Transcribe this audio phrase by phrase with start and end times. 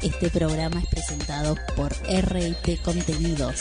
[0.00, 3.58] Este programa es presentado por RT Contenidos.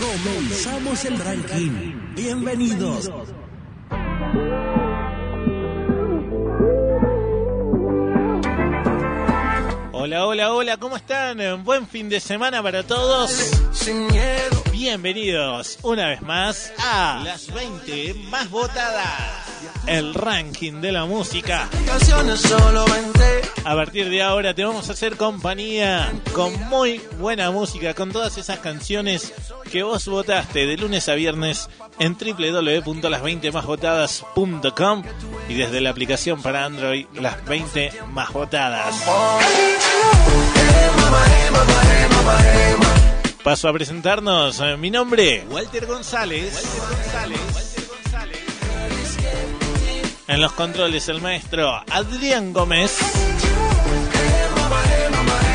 [0.00, 2.14] Comenzamos el ranking.
[2.16, 3.10] Bienvenidos.
[9.92, 11.62] Hola, hola, hola, ¿cómo están?
[11.62, 13.30] Buen fin de semana para todos.
[13.72, 14.64] Sin miedo.
[14.72, 19.39] Bienvenidos una vez más a las 20 más votadas.
[19.86, 21.68] El ranking de la música.
[21.86, 23.20] Canciones solo 20.
[23.64, 28.38] A partir de ahora te vamos a hacer compañía con muy buena música, con todas
[28.38, 29.32] esas canciones
[29.70, 31.68] que vos votaste de lunes a viernes
[31.98, 35.02] en www.las20másvotadas.com
[35.48, 38.94] y desde la aplicación para Android las 20 más votadas.
[43.42, 44.60] Paso a presentarnos.
[44.60, 46.62] Eh, Mi nombre, Walter González.
[50.30, 52.98] En los controles, el maestro Adrián Gómez.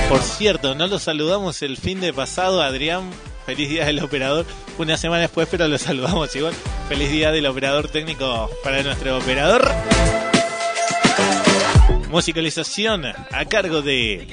[0.10, 3.10] Por cierto, no lo saludamos el fin de pasado, Adrián.
[3.46, 4.46] Feliz día del operador.
[4.78, 6.54] Una semana después, pero lo saludamos igual.
[6.90, 9.72] Feliz día del operador técnico para nuestro operador.
[12.10, 14.28] Musicalización a cargo de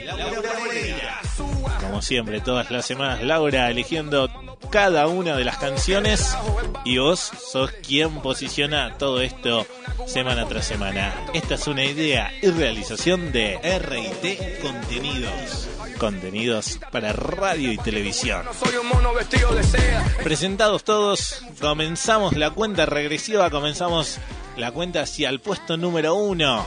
[2.02, 4.28] siempre, todas las semanas, Laura eligiendo
[4.70, 6.36] cada una de las canciones
[6.84, 9.66] y vos sos quien posiciona todo esto
[10.06, 11.14] semana tras semana.
[11.32, 15.68] Esta es una idea y realización de RT Contenidos.
[16.02, 18.44] Contenidos para radio y televisión.
[18.58, 20.04] Soy un mono vestido de seda.
[20.24, 24.18] Presentados todos, comenzamos la cuenta regresiva, comenzamos
[24.56, 26.66] la cuenta hacia el puesto número uno.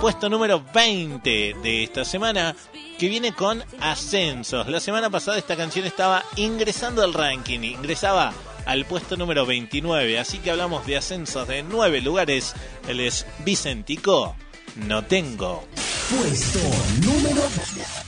[0.00, 2.54] Puesto número 20 de esta semana,
[2.96, 4.68] que viene con ascensos.
[4.68, 8.32] La semana pasada esta canción estaba ingresando al ranking, ingresaba
[8.66, 12.54] al puesto número 29, así que hablamos de ascensos de 9 lugares.
[12.86, 14.36] Él es Vicentico,
[14.76, 15.64] no tengo.
[16.10, 16.60] Puesto
[17.04, 17.42] número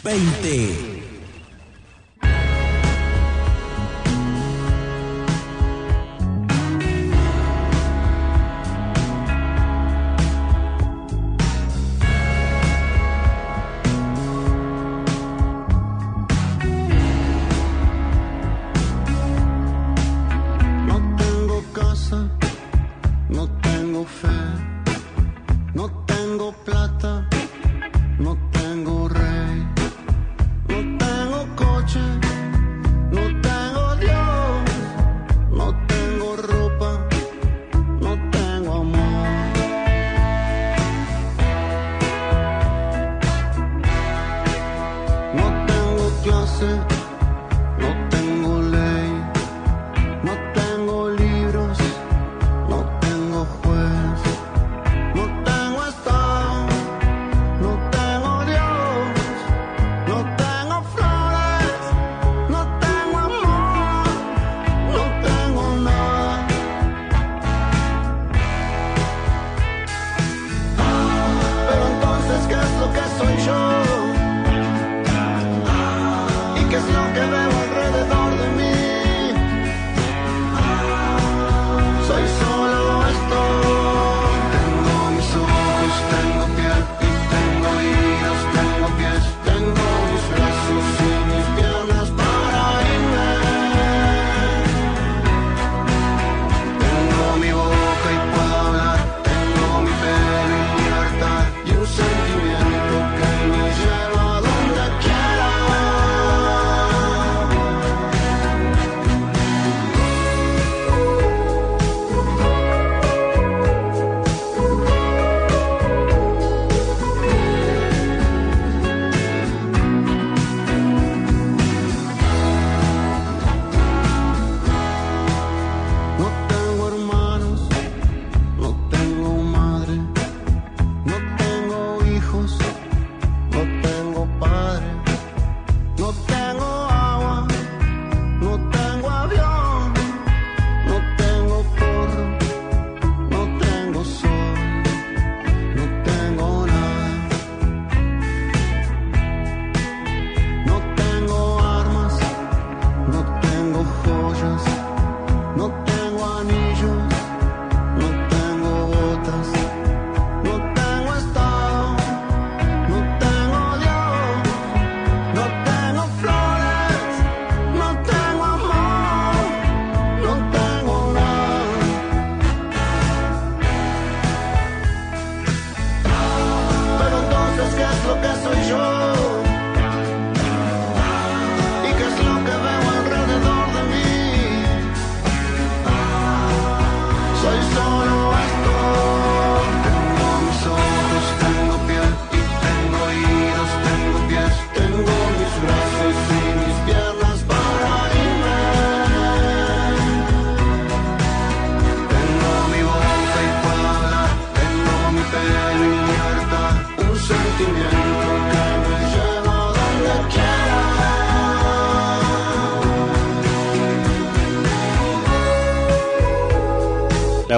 [0.02, 1.11] 20.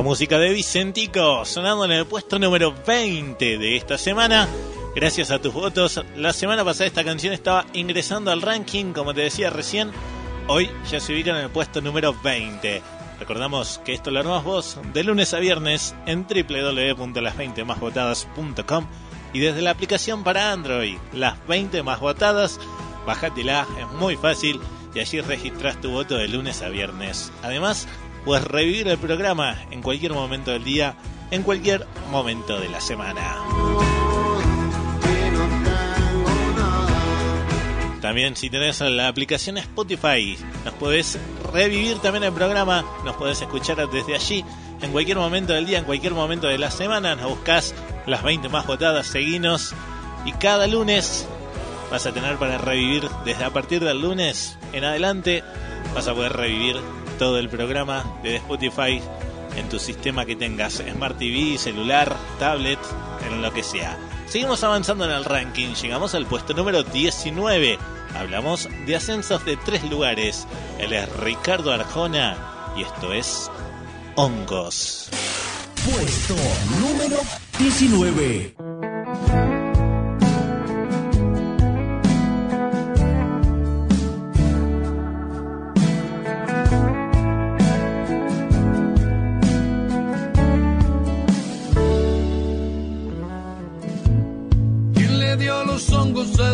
[0.05, 4.47] Música de Vicentico sonando en el puesto número 20 de esta semana.
[4.95, 5.99] Gracias a tus votos.
[6.15, 9.93] La semana pasada esta canción estaba ingresando al ranking, como te decía recién.
[10.47, 12.83] Hoy ya se ubica en el puesto número 20.
[13.19, 18.87] Recordamos que esto lo armás vos de lunes a viernes en www.las20másvotadas.com
[19.33, 22.61] y desde la aplicación para Android, las 20 más votadas,
[23.07, 24.61] bájatela, es muy fácil
[24.95, 27.33] y allí registras tu voto de lunes a viernes.
[27.43, 27.89] Además,
[28.25, 30.95] puedes revivir el programa en cualquier momento del día,
[31.31, 33.37] en cualquier momento de la semana.
[38.01, 41.19] También si tenés la aplicación Spotify, nos podés
[41.53, 44.45] revivir también el programa, nos podés escuchar desde allí
[44.83, 47.75] en cualquier momento del día, en cualquier momento de la semana, nos buscás
[48.07, 49.73] las 20 más votadas, seguinos
[50.27, 51.27] y cada lunes
[51.91, 55.43] vas a tener para revivir desde a partir del lunes en adelante
[55.95, 56.77] vas a poder revivir
[57.19, 59.01] todo el programa de Spotify
[59.57, 62.79] en tu sistema que tengas, Smart TV, celular, tablet,
[63.29, 63.97] en lo que sea.
[64.27, 67.79] Seguimos avanzando en el ranking, llegamos al puesto número 19.
[68.17, 70.47] Hablamos de ascensos de tres lugares.
[70.79, 72.37] Él es Ricardo Arjona
[72.77, 73.51] y esto es
[74.17, 75.09] Hongos.
[75.85, 76.35] Puesto
[76.81, 77.19] número
[77.59, 79.44] 19.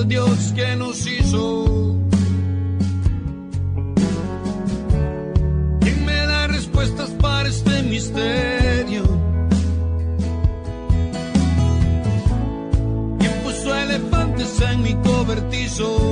[0.05, 1.97] Dios que nos hizo?
[5.81, 9.03] ¿Quién me da respuestas para este misterio?
[13.19, 16.10] ¿Quién puso elefantes en mi cobertizo?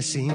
[0.00, 0.29] Verano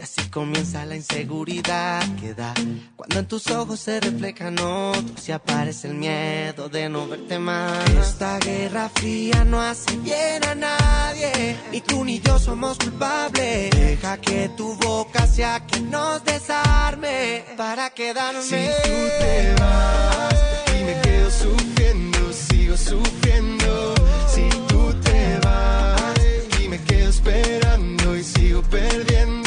[0.00, 2.54] Y así comienza la inseguridad que da.
[2.96, 7.86] Cuando en tus ojos se reflejan otros y aparece el miedo de no verte más.
[7.90, 11.54] Esta guerra fría no hace bien a nadie.
[11.70, 13.72] Ni tú ni yo somos culpables.
[13.72, 18.40] Deja que tu boca sea quien nos desarme para quedarme.
[18.40, 20.34] Si tú te vas,
[20.80, 23.94] y me quedo sufriendo, sigo sufriendo.
[24.34, 26.14] Si tú te vas,
[26.58, 29.39] y me quedo esperando y sigo perdiendo.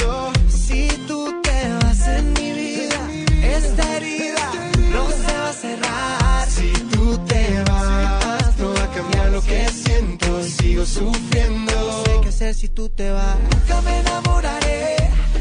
[10.53, 11.71] Sigo sufriendo.
[11.71, 13.37] No sé qué hacer si tú te vas.
[13.51, 14.95] Nunca me enamoraré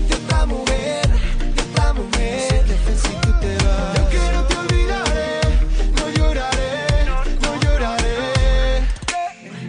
[0.09, 1.09] de otra mujer,
[1.57, 2.43] de otra mujer.
[2.43, 3.95] No sé qué hacer si tú te vas.
[3.95, 5.41] Y aunque no te olvidaré,
[5.99, 7.05] no lloraré,
[7.43, 8.17] no lloraré.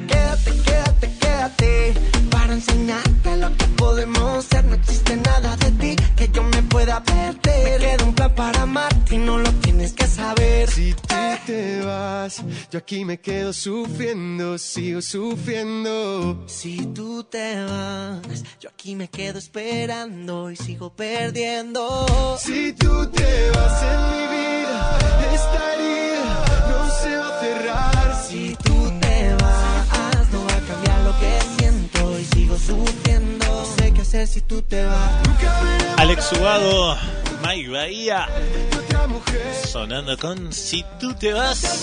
[0.08, 1.94] Quédate, quédate, quédate
[2.30, 4.64] para enseñarte lo que podemos ser.
[4.66, 7.34] No existe nada de ti que yo me pueda perder.
[7.44, 9.73] Me queda un plan para amarte y no lo tienes que
[10.24, 10.70] saber.
[10.70, 11.16] Si tú
[11.46, 16.44] te vas, yo aquí me quedo sufriendo, sigo sufriendo.
[16.48, 21.82] Si tú te vas, yo aquí me quedo esperando y sigo perdiendo.
[22.40, 24.78] Si tú te vas en mi vida,
[25.38, 26.34] esta herida
[26.72, 28.26] no se va a cerrar.
[28.28, 33.46] Si tú te vas, no va a cambiar lo que siento y sigo sufriendo.
[33.46, 35.12] No sé qué hacer si tú te vas.
[35.98, 36.96] Alex Ubago,
[37.44, 38.28] Mike Bahía,
[39.66, 41.82] sonando con Si tú te vas.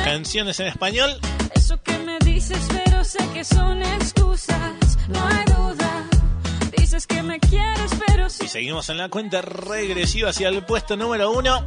[0.06, 1.10] canciones en español.
[1.54, 2.60] eso que me dices,
[8.42, 11.64] Y seguimos en la cuenta regresiva hacia el puesto número 1.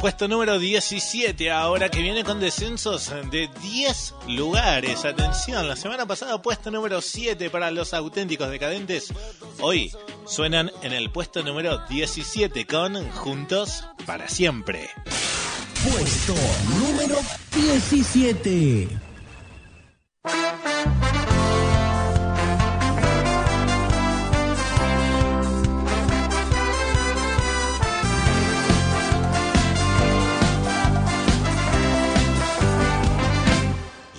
[0.00, 5.04] Puesto número 17 ahora que viene con descensos de 10 lugares.
[5.04, 9.12] Atención, la semana pasada puesto número 7 para los auténticos decadentes.
[9.60, 9.90] Hoy
[10.26, 14.90] suenan en el puesto número 17 con Juntos para siempre.
[15.84, 16.34] Puesto
[16.80, 17.16] número
[17.54, 18.88] 17.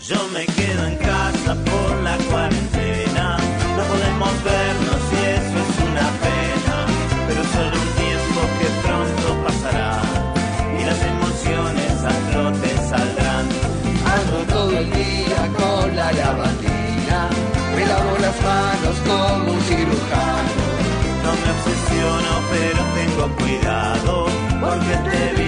[0.07, 0.48] Yo me
[18.98, 20.63] como un cirujano.
[21.24, 24.25] No me obsesiono, pero tengo cuidado.
[24.60, 25.38] Porque este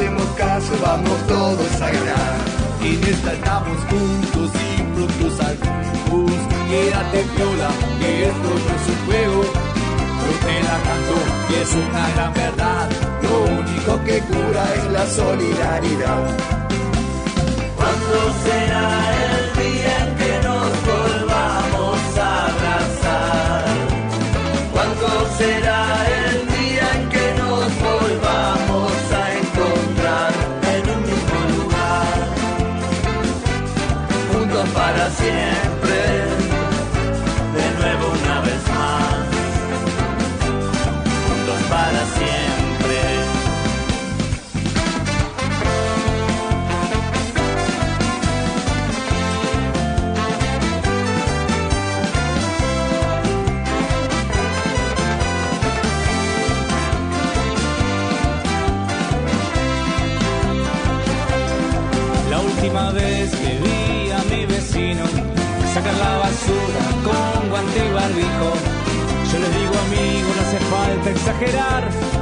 [0.00, 2.36] hacemos caso, vamos todos a ganar.
[2.82, 6.32] En esta estamos juntos y pronto salimos.
[6.70, 9.42] Quédate viola, que esto no es un juego.
[10.22, 11.16] Yo te la canto
[11.50, 12.88] y es una gran verdad.
[13.22, 16.22] Lo único que cura es la solidaridad.
[17.76, 19.19] ¿Cuándo será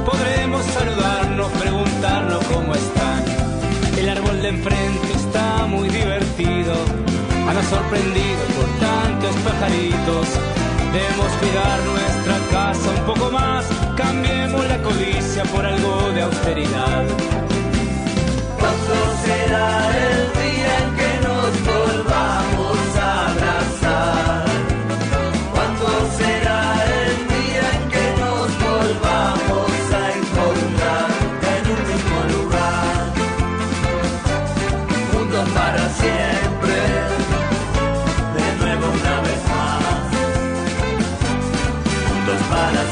[0.05, 3.23] podremos saludarnos, preguntarnos cómo están.
[3.97, 6.73] El árbol de enfrente está muy divertido,
[7.47, 10.27] han sorprendido por tantos pajaritos.
[10.93, 13.65] Debemos cuidar nuestra casa un poco más,
[13.97, 17.03] cambiemos la codicia por algo de austeridad.
[18.57, 20.98] ¿Cuándo será el día en que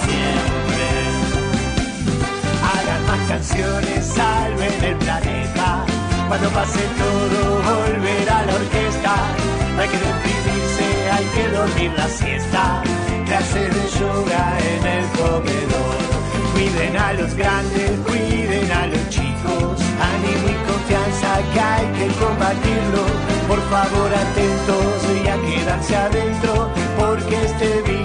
[0.08, 0.86] siempre.
[2.72, 5.86] Hagan más canciones, salven el planeta.
[6.28, 7.40] Cuando pase todo,
[7.70, 9.16] volverá la orquesta.
[9.76, 12.84] No hay que deprimirse, hay que dormir la siesta.
[13.26, 15.98] Clases de yoga en el comedor.
[16.54, 19.76] Cuiden a los grandes, cuiden a los chicos.
[20.14, 23.04] Ánimo y confianza que hay que combatirlo.
[23.48, 26.70] Por favor, atentos y a quedarse adentro.
[26.98, 27.97] Porque este virus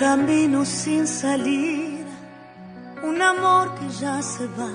[0.00, 2.08] camino sin salida,
[3.04, 4.72] un amor que ya se va,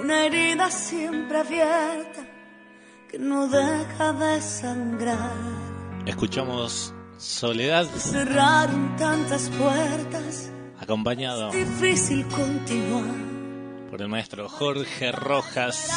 [0.00, 2.24] una herida siempre abierta
[3.10, 5.32] que no deja de sangrar.
[6.06, 13.16] Escuchamos Soledad Cerraron tantas puertas, acompañado difícil continuar.
[13.90, 15.88] por el maestro Jorge Rojas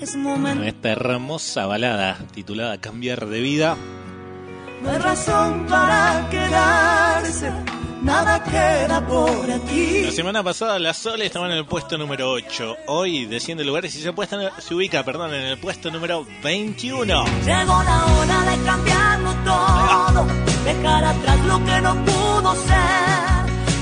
[0.00, 3.76] Es en esta hermosa balada titulada Cambiar de vida.
[4.82, 7.50] No hay razón para quedarse,
[8.02, 10.02] nada queda por aquí.
[10.06, 12.76] La semana pasada la Sole estaba en el puesto número 8.
[12.86, 17.24] Hoy desciende lugares y se, puesta- se ubica perdón, en el puesto número 21.
[17.44, 20.26] Llegó la hora de cambiarlo todo,
[20.64, 23.39] dejar atrás lo que no pudo ser,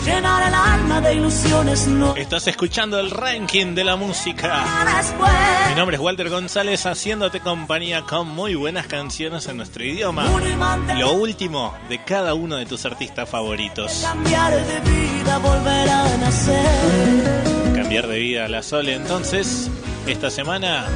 [0.09, 4.64] llenar el alma de ilusiones no Estás escuchando el ranking de la música.
[4.97, 5.31] después.
[5.71, 10.25] Mi nombre es Walter González, haciéndote compañía con muy buenas canciones en nuestro idioma.
[10.99, 14.03] Lo último de cada uno de tus artistas favoritos.
[14.03, 17.75] cambiar de vida, volver a nacer.
[17.75, 19.71] Cambiar de vida a la Sole, entonces,
[20.07, 20.87] esta semana,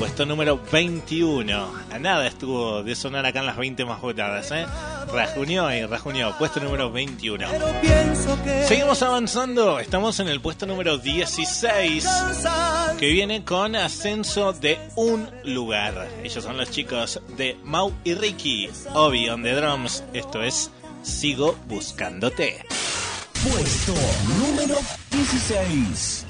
[0.00, 1.72] puesto número 21.
[1.90, 4.64] A nada estuvo de sonar acá en las 20 más votadas, ¿eh?
[5.12, 7.46] Rajunió y rajunió, puesto número 21.
[7.82, 12.08] Pienso que Seguimos avanzando, estamos en el puesto número 16,
[12.98, 16.08] que viene con ascenso de un lugar.
[16.24, 20.02] Ellos son los chicos de Mau y Ricky, Obi on the drums.
[20.14, 20.70] Esto es
[21.02, 22.64] Sigo Buscándote.
[23.44, 23.92] Puesto
[24.38, 24.78] número
[25.10, 26.29] 16.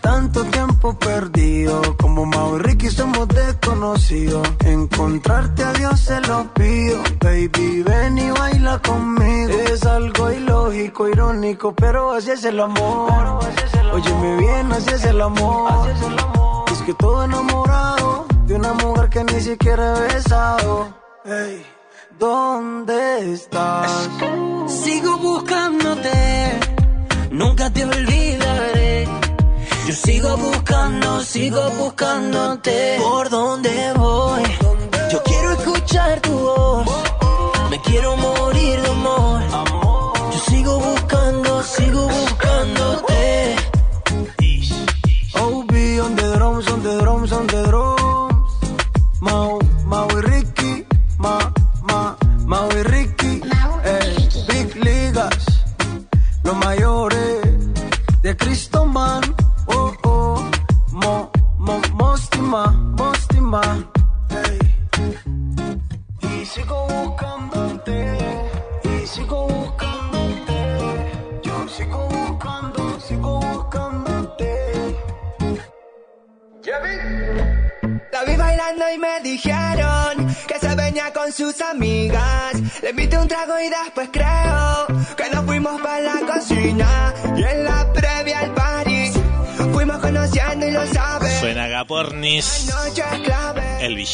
[0.00, 4.46] Tanto tiempo perdido, como Mau y Ricky somos desconocidos.
[4.64, 9.52] Encontrarte a Dios se lo pido, baby, ven y baila conmigo.
[9.72, 13.40] Es algo ilógico, irónico, pero así es el amor.
[13.92, 15.88] Óyeme bien, así es el amor.
[16.72, 20.88] Es que todo enamorado de una mujer que ni siquiera he besado.
[21.24, 21.64] Ey,
[22.18, 24.08] ¿dónde estás?
[24.66, 26.60] Sigo buscándote,
[27.30, 28.81] nunca te olvidaré.
[29.92, 32.96] Yo sigo buscando, sigo buscándote.
[32.98, 34.42] ¿Por dónde voy?
[35.12, 36.86] Yo quiero escuchar tu voz.
[37.68, 39.42] Me quiero morir de amor.
[40.32, 43.56] Yo sigo buscando, sigo buscándote.
[45.34, 45.72] OB
[46.06, 47.71] on the drums, on the drums, on the.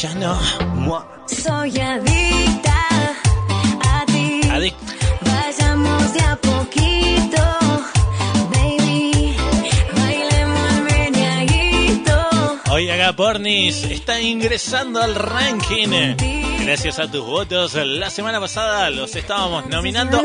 [0.00, 0.14] Clave.
[0.14, 0.38] el villano.
[1.26, 2.88] Soy adicta
[4.52, 4.92] Adicto.
[5.22, 7.42] Vayamos de a poquito,
[8.52, 9.37] baby.
[9.96, 12.61] Bailemos el meneadito.
[12.70, 16.16] Hoy Agapornis está ingresando al ranking.
[16.61, 20.22] Gracias a tus votos, la semana pasada los estábamos nominando.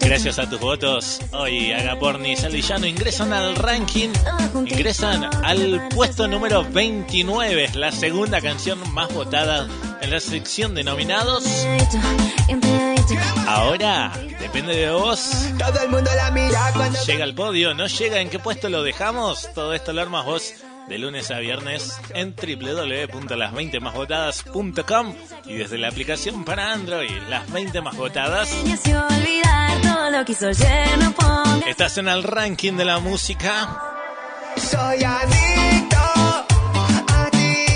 [0.00, 4.10] Gracias a tus votos, hoy Agapornis y Villano ingresan al ranking.
[4.54, 7.64] Ingresan al puesto número 29.
[7.64, 9.68] Es la segunda canción más votada
[10.00, 11.44] en la sección de nominados.
[13.46, 15.48] Ahora depende de vos.
[15.58, 18.82] Todo el mundo la mira cuando Llega al podio, no llega, ¿en qué puesto lo
[18.82, 19.52] dejamos?
[19.54, 20.54] Todo esto lo armas vos
[20.88, 25.14] de lunes a viernes en www.las20másvotadas.com
[25.46, 28.50] y desde la aplicación para Android, las 20 más votadas.
[31.66, 33.94] Estás en el ranking de la música
[34.56, 34.98] soy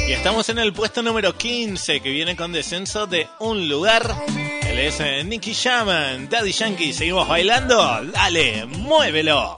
[0.09, 4.15] y estamos en el puesto número 15 que viene con descenso de un lugar.
[4.63, 6.93] Él es eh, Nicky Shaman, Daddy Yankee.
[6.93, 7.77] ¿Seguimos bailando?
[8.13, 9.57] Dale, muévelo.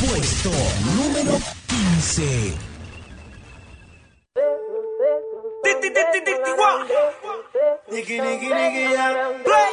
[0.00, 0.50] Puesto
[0.96, 1.38] número
[1.68, 2.67] 15.
[7.90, 9.40] Nicky, Nicky, Nicky, yeah.
[9.44, 9.68] Play.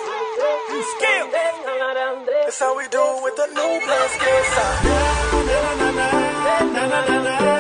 [0.96, 1.28] Skill.
[2.44, 4.44] That's how we do it with the new play skill.
[6.86, 7.55] Toda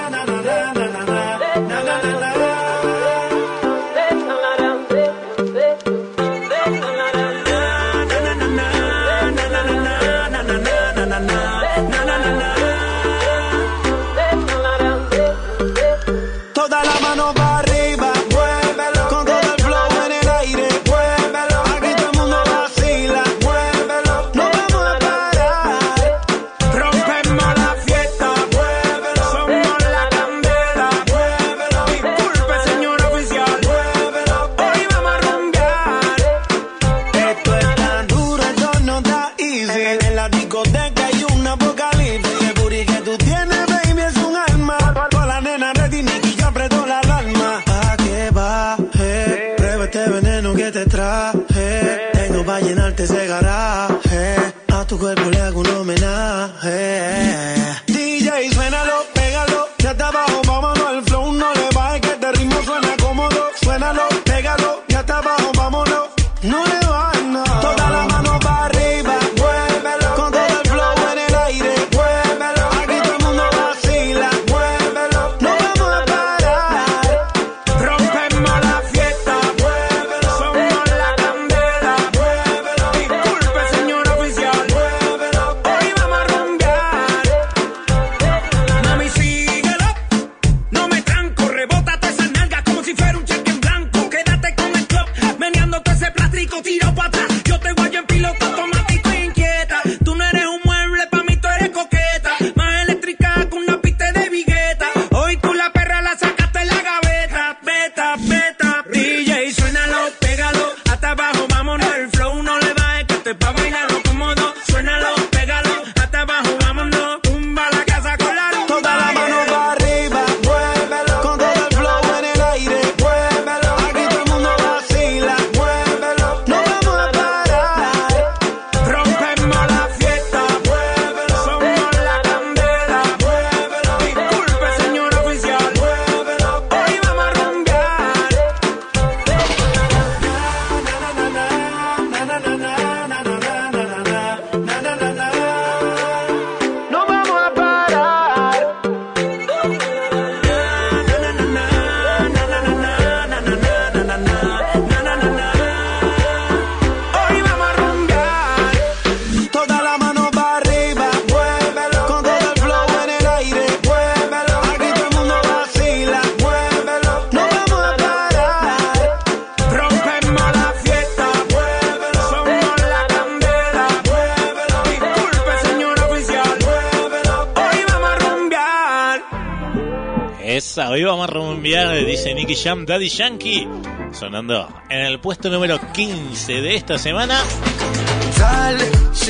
[181.84, 183.68] dice Nicky Jam, Daddy Yankee.
[184.14, 187.44] Sonando en el puesto número 15 de esta semana.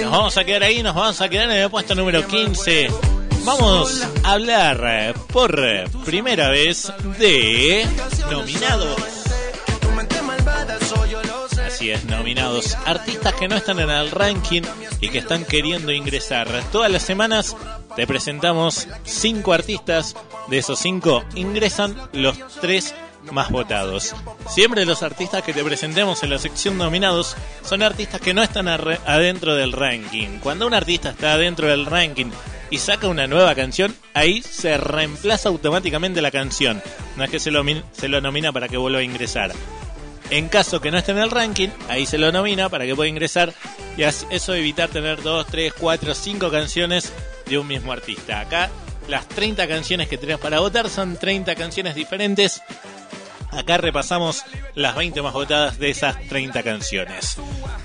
[0.02, 2.90] Nos vamos a quedar ahí, nos vamos a quedar en el puesto número 15.
[3.46, 7.88] Vamos a hablar eh, por eh, primera vez de
[8.30, 8.96] nominados.
[11.66, 12.78] Así es, nominados.
[12.86, 14.62] Artistas que no están en el ranking
[15.02, 16.48] y que están queriendo ingresar.
[16.72, 17.56] Todas las semanas
[17.96, 20.16] te presentamos cinco artistas.
[20.48, 22.94] De esos cinco ingresan los tres
[23.32, 24.14] más votados.
[24.48, 28.68] Siempre los artistas que te presentemos en la sección nominados son artistas que no están
[28.68, 30.40] adentro del ranking.
[30.42, 32.28] Cuando un artista está adentro del ranking
[32.70, 36.82] y saca una nueva canción, ahí se reemplaza automáticamente la canción.
[37.16, 39.52] No es que se lo, se lo nomina para que vuelva a ingresar.
[40.32, 43.10] En caso que no esté en el ranking, ahí se lo nomina para que pueda
[43.10, 43.54] ingresar
[43.98, 47.14] y eso evitar tener 2, 3, 4, 5 canciones
[47.48, 48.40] de un mismo artista.
[48.40, 48.70] Acá
[49.08, 52.62] las 30 canciones que tenemos para votar son 30 canciones diferentes.
[53.56, 57.38] Acá repasamos las 20 más votadas de esas 30 canciones.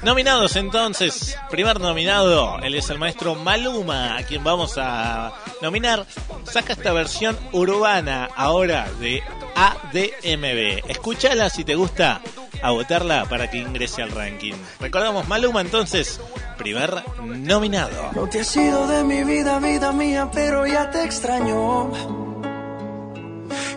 [0.02, 6.06] Nominados entonces, primer nominado, él es el maestro Maluma, a quien vamos a nominar.
[6.44, 9.22] Saca esta versión urbana ahora de
[9.54, 10.90] ADMB.
[10.90, 12.20] Escúchala si te gusta,
[12.62, 14.54] a votarla para que ingrese al ranking.
[14.80, 16.20] Recordamos Maluma entonces,
[16.58, 18.10] primer nominado.
[18.14, 22.29] No te has sido de mi vida, vida mía, pero ya te extraño.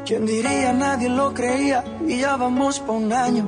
[0.06, 0.74] ¿Quién diría?
[0.74, 3.48] Nadie lo creía y ya vamos pa' un año.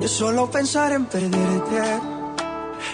[0.00, 2.00] De solo pensar en perderte.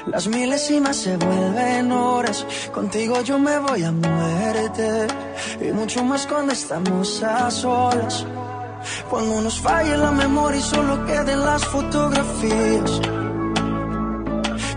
[0.06, 2.46] Las milésimas se vuelven horas.
[2.72, 5.06] Contigo yo me voy a muerte.
[5.60, 8.26] Y mucho más cuando estamos a solas.
[9.08, 13.00] Cuando nos falle la memoria y solo queden las fotografías.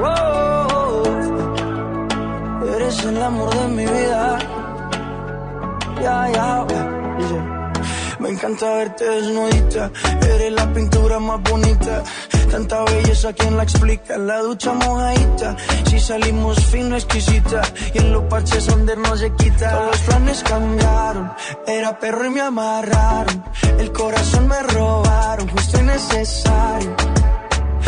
[0.00, 1.02] Oh,
[2.74, 4.38] eres el amor de mi vida.
[8.20, 9.90] Me encanta verte desnudita.
[10.22, 12.02] Eres la pintura más bonita.
[12.50, 14.16] Tanta belleza, ¿quién la explica?
[14.18, 15.56] La ducha mojadita.
[15.88, 17.62] Si salimos fino, exquisita.
[17.94, 19.70] Y en los parches donde no se quita.
[19.70, 21.32] Todos los planes cambiaron.
[21.66, 23.44] Era perro y me amarraron.
[23.78, 25.48] El corazón me robaron.
[25.48, 26.96] Justo y necesario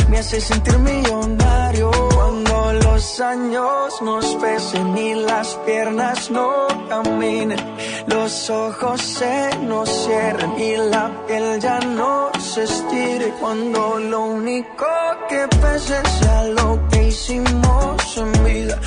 [0.09, 7.59] me hace sentir millonario cuando los años nos pesen y las piernas no caminen,
[8.07, 13.33] los ojos se nos cierren y la piel ya no se estire.
[13.41, 14.87] Cuando lo único
[15.29, 18.81] que pese sea lo que hicimos en vida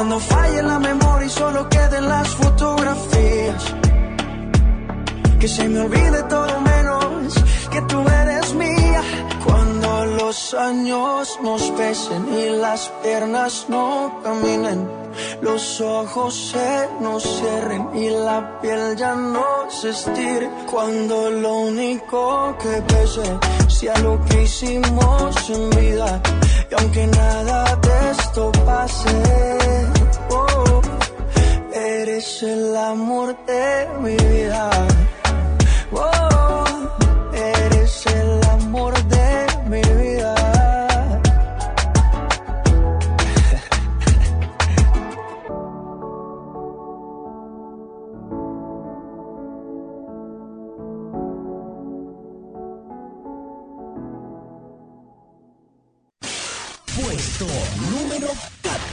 [0.00, 3.62] cuando falle la memoria y solo queden las fotografías.
[5.38, 7.34] Que se me olvide todo menos
[7.70, 9.02] que tú eres mía.
[9.44, 14.88] Cuando los años nos pesen y las piernas no caminen,
[15.42, 20.48] los ojos se nos cierren y la piel ya no se estire.
[20.70, 26.22] Cuando lo único que pese sea lo que hicimos en vida.
[26.70, 29.10] Y aunque nada de esto pase,
[30.30, 30.80] oh,
[31.74, 34.70] eres el amor de mi vida.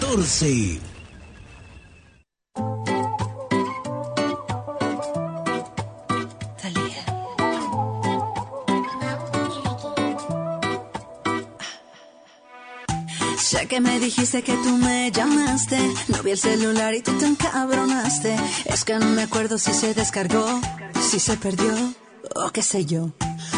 [0.08, 0.80] 14.
[13.38, 15.78] Sé que me dijiste que tú me llamaste.
[16.08, 18.36] No vi el celular y tú te encabronaste.
[18.66, 20.62] Es que no me acuerdo si se descargó,
[21.02, 21.74] si se perdió
[22.36, 23.12] o qué sé yo.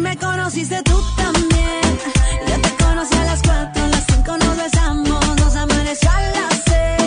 [0.00, 1.98] Me conociste tú también.
[2.48, 6.62] Yo te conocí a las 4, a las 5 nos besamos, nos amaneció a las
[6.64, 7.04] 6.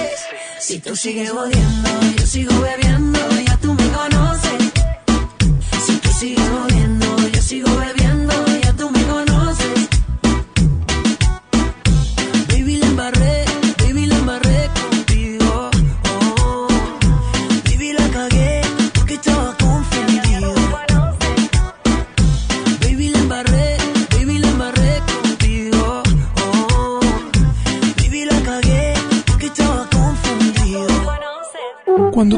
[0.60, 4.72] Si tú sigues odiando, yo sigo bebiendo, ya tú me conoces.
[5.86, 8.03] Si tú sigues odiando, yo sigo bebiendo,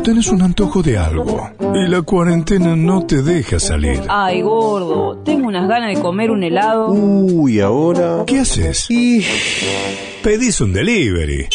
[0.06, 4.04] tenés un antojo de algo y la cuarentena no te deja salir.
[4.08, 6.92] Ay, gordo, tengo unas ganas de comer un helado.
[6.92, 8.24] Uy, ahora.
[8.28, 8.86] ¿Qué haces?
[8.92, 9.26] Y.
[10.22, 11.48] Pedís un delivery.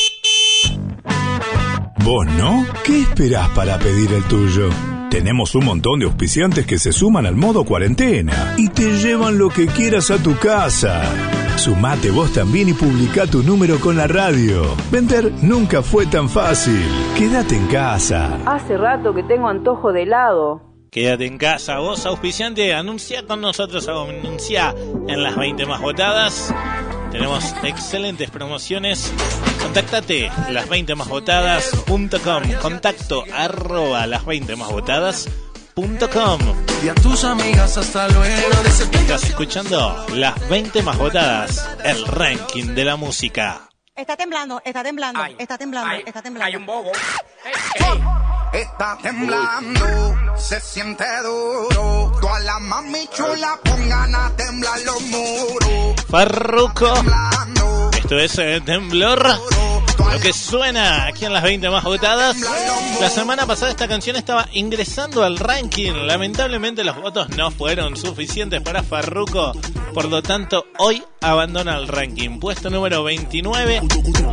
[2.05, 2.66] ¿Vos no?
[2.84, 4.68] ¿Qué esperás para pedir el tuyo?
[5.11, 9.48] Tenemos un montón de auspiciantes que se suman al modo cuarentena y te llevan lo
[9.51, 11.39] que quieras a tu casa.
[11.61, 14.63] Sumate vos también y publica tu número con la radio.
[14.91, 16.83] Vender nunca fue tan fácil.
[17.19, 18.39] Quédate en casa.
[18.47, 20.63] Hace rato que tengo antojo de helado.
[20.91, 24.75] Quédate en casa, vos auspiciante, anuncia con nosotros, anuncia
[25.07, 26.55] en las 20 más votadas.
[27.13, 29.13] Tenemos excelentes promociones.
[29.63, 32.43] Contáctate las 20 más votadas.com.
[32.63, 35.49] Contacto arroba las 20 más votadas.com.
[36.83, 38.51] Y a tus amigas hasta luego.
[38.93, 43.68] Estás escuchando las 20 más votadas, el ranking de la música.
[43.95, 46.47] Está temblando, está temblando, está temblando, está temblando.
[46.47, 46.91] Hay un bobo.
[48.53, 52.12] Está temblando, se siente duro.
[52.21, 56.05] Todas las mami chulas pongan a temblar los muros.
[56.09, 56.95] Farruko.
[57.97, 59.23] Esto es eh, Temblor.
[60.13, 62.37] Lo que suena aquí en las 20 más votadas.
[63.01, 65.93] La semana pasada esta canción estaba ingresando al ranking.
[65.93, 69.53] Lamentablemente los votos no fueron suficientes para Farruko.
[69.95, 72.41] Por lo tanto, hoy abandona el ranking.
[72.41, 73.83] Puesto número 29.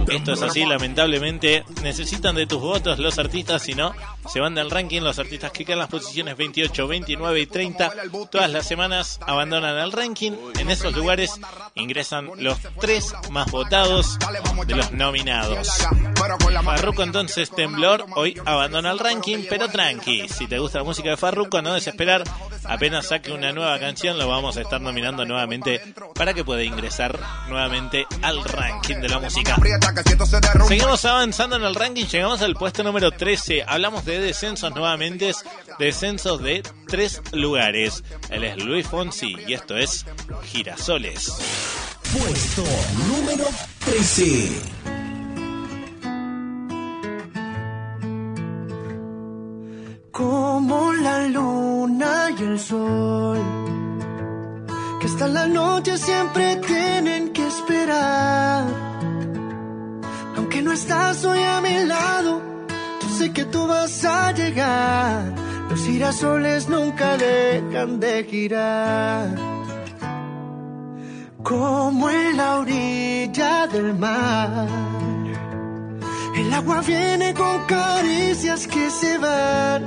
[0.09, 1.63] Esto es así, lamentablemente.
[1.83, 3.93] Necesitan de tus votos los artistas, si no,
[4.27, 5.01] se van del ranking.
[5.01, 7.93] Los artistas que quedan en las posiciones 28, 29 y 30.
[8.29, 10.31] Todas las semanas abandonan el ranking.
[10.59, 11.39] En esos lugares
[11.75, 14.17] ingresan los tres más votados
[14.65, 15.87] de los nominados.
[16.63, 21.17] Farruko entonces Temblor hoy abandona el ranking, pero tranqui, si te gusta la música de
[21.17, 22.23] Farruko no desesperar,
[22.63, 25.81] apenas saque una nueva canción lo vamos a estar nominando nuevamente
[26.13, 27.19] para que pueda ingresar
[27.49, 29.55] nuevamente al ranking de la música.
[30.67, 35.31] Seguimos avanzando en el ranking, llegamos al puesto número 13, hablamos de descensos nuevamente,
[35.79, 38.03] descensos de tres lugares.
[38.29, 40.05] Él es Luis Fonsi y esto es
[40.43, 41.37] Girasoles.
[42.13, 42.63] Puesto
[43.07, 43.45] número
[43.85, 44.87] 13.
[50.17, 53.37] como la luna y el sol,
[54.99, 58.65] que hasta la noche siempre tienen que esperar.
[60.35, 62.41] Aunque no estás hoy a mi lado,
[63.17, 65.33] sé que tú vas a llegar.
[65.69, 69.35] Los girasoles nunca dejan de girar.
[71.43, 74.67] Como en la orilla del mar.
[76.35, 79.81] El agua viene con caricias que se van.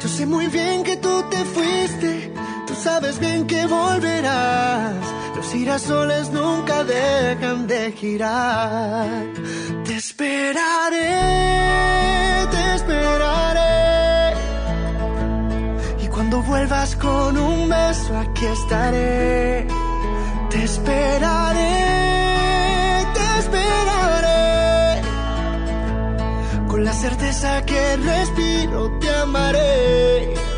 [0.00, 2.32] Yo sé muy bien que tú te fuiste,
[2.70, 4.94] tú sabes bien que volverás.
[5.36, 9.26] Los girasoles nunca dejan de girar.
[9.84, 11.16] Te esperaré,
[12.54, 14.36] te esperaré.
[16.04, 19.66] Y cuando vuelvas con un beso, aquí estaré.
[20.50, 21.76] Te esperaré,
[23.16, 25.02] te esperaré.
[26.68, 30.49] Con la certeza que respiro, te amaré.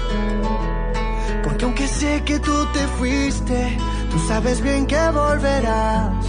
[1.83, 3.76] Porque sé que tú te fuiste,
[4.09, 6.24] tú sabes bien que volverás.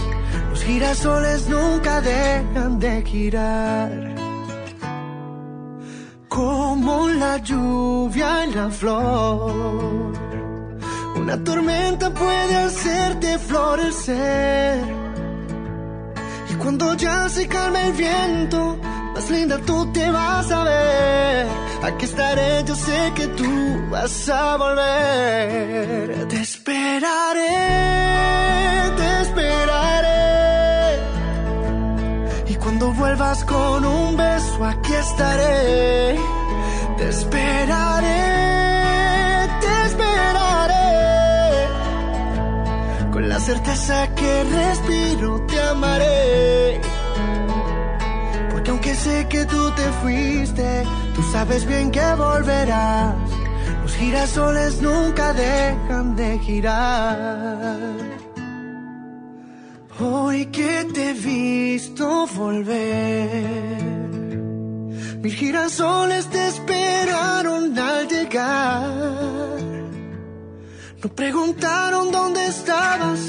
[0.50, 4.14] Los girasoles nunca dejan de girar.
[6.28, 10.12] Como la lluvia en la flor.
[11.14, 14.82] Una tormenta puede hacerte florecer.
[16.50, 18.76] Y cuando ya se calme el viento,
[19.14, 21.46] más linda tú te vas a ver.
[21.82, 26.26] Aquí estaré, yo sé que tú vas a volver.
[26.28, 27.56] Te esperaré,
[28.96, 30.14] te esperaré.
[32.48, 36.18] Y cuando vuelvas con un beso, aquí estaré.
[36.98, 38.22] Te esperaré,
[39.62, 40.88] te esperaré.
[43.12, 46.13] Con la certeza que respiro, te amaré.
[48.94, 50.84] Sé que tú te fuiste,
[51.14, 53.14] tú sabes bien que volverás.
[53.82, 57.88] Los girasoles nunca dejan de girar.
[60.00, 63.72] Hoy que te he visto volver,
[65.22, 68.82] mil girasoles te esperaron al llegar.
[71.02, 73.20] No preguntaron dónde estabas,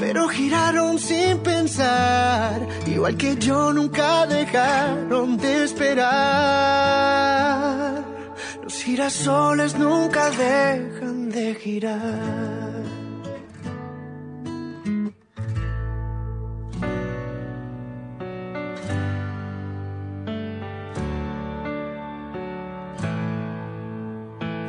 [0.00, 2.66] pero giraron sin pensar.
[2.86, 6.10] Igual que yo nunca dejaron de esperar.
[8.64, 12.80] Los girasoles nunca dejan de girar.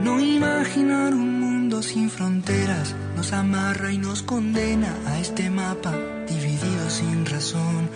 [0.03, 5.95] No imaginar un mundo sin fronteras nos amarra y nos condena a este mapa
[6.28, 7.88] dividido sin razón.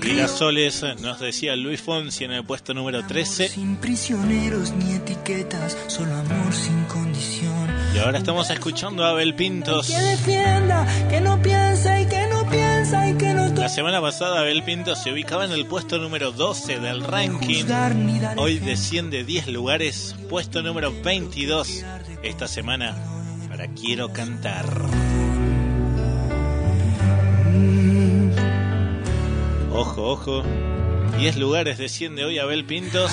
[0.00, 3.48] Girasoles, nos decía Luis Fonsi en el puesto número 13.
[3.48, 7.74] sin prisioneros ni etiquetas, solo amor sin condición.
[7.92, 9.88] Y ahora estamos escuchando a Abel Pintos.
[9.88, 14.42] Que defienda, que no piensa y que no piensa y que no La semana pasada
[14.42, 17.64] Abel Pintos se ubicaba en el puesto número 12 del ranking.
[18.36, 21.84] Hoy desciende 10 lugares, puesto número 22
[22.22, 23.21] esta semana
[23.52, 24.64] para Quiero Cantar.
[29.70, 30.42] Ojo, ojo.
[31.18, 33.12] 10 lugares desciende hoy Abel Pintos.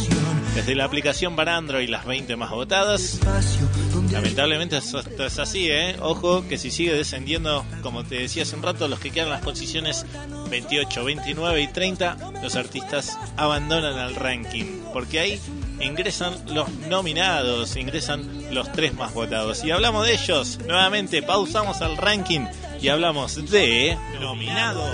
[0.54, 3.20] desde la aplicación para Android las 20 más votadas.
[4.10, 5.96] Lamentablemente esto es así, ¿eh?
[6.00, 9.34] Ojo que si sigue descendiendo, como te decía hace un rato, los que quedan en
[9.34, 10.04] las posiciones
[10.50, 15.40] 28, 29 y 30, los artistas abandonan el ranking, porque ahí
[15.80, 19.64] ingresan los nominados, ingresan los tres más votados.
[19.64, 22.46] Y hablamos de ellos, nuevamente pausamos el ranking
[22.82, 24.90] y hablamos de nominados.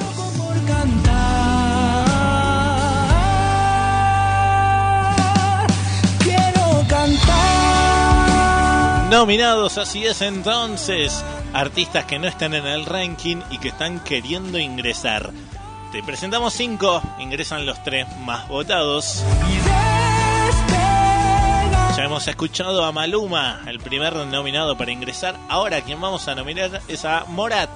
[6.23, 7.96] Quiero cantar.
[9.11, 11.25] Nominados, así es entonces.
[11.53, 15.31] Artistas que no están en el ranking y que están queriendo ingresar.
[15.93, 19.23] Te presentamos cinco, ingresan los tres más votados.
[21.97, 25.37] Ya hemos escuchado a Maluma, el primer nominado para ingresar.
[25.49, 27.71] Ahora quien vamos a nominar es a Morat.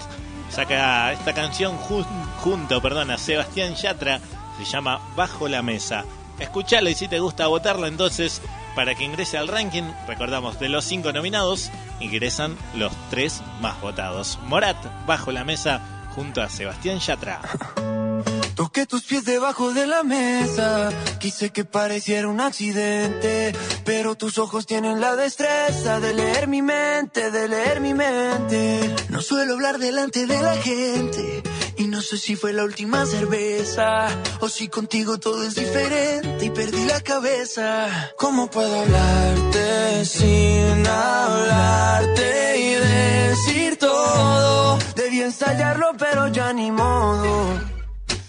[0.51, 2.05] Saca esta canción jun-
[2.41, 4.21] junto perdón, a Sebastián Yatra.
[4.59, 6.05] Se llama Bajo la Mesa.
[6.39, 8.43] Escuchala y si te gusta votarla entonces
[8.81, 9.83] para que ingrese al ranking.
[10.09, 11.71] Recordamos, de los cinco nominados
[12.01, 14.39] ingresan los tres más votados.
[14.47, 15.83] Morat, Bajo la Mesa,
[16.15, 17.43] junto a Sebastián Yatra.
[18.55, 20.91] Toqué tus pies debajo de la mesa.
[21.19, 23.53] Quise que pareciera un accidente.
[23.85, 28.95] Pero tus ojos tienen la destreza de leer mi mente, de leer mi mente.
[29.11, 31.43] No suelo hablar delante de la gente.
[31.81, 34.09] Y no sé si fue la última cerveza.
[34.41, 38.13] O si contigo todo es diferente y perdí la cabeza.
[38.19, 44.79] ¿Cómo puedo hablarte sin hablarte y decir todo?
[44.95, 47.59] Debí ensayarlo, pero ya ni modo.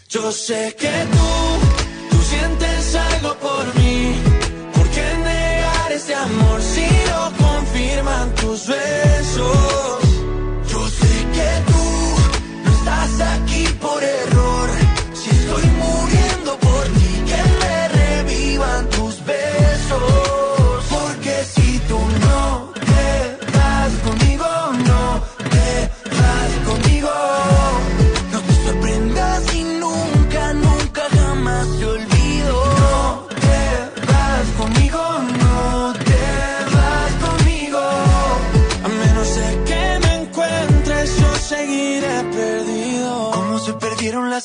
[0.07, 4.15] Yo sé que tú, tú sientes algo por mí.
[4.75, 10.00] ¿Por qué negar ese amor si lo confirman tus besos?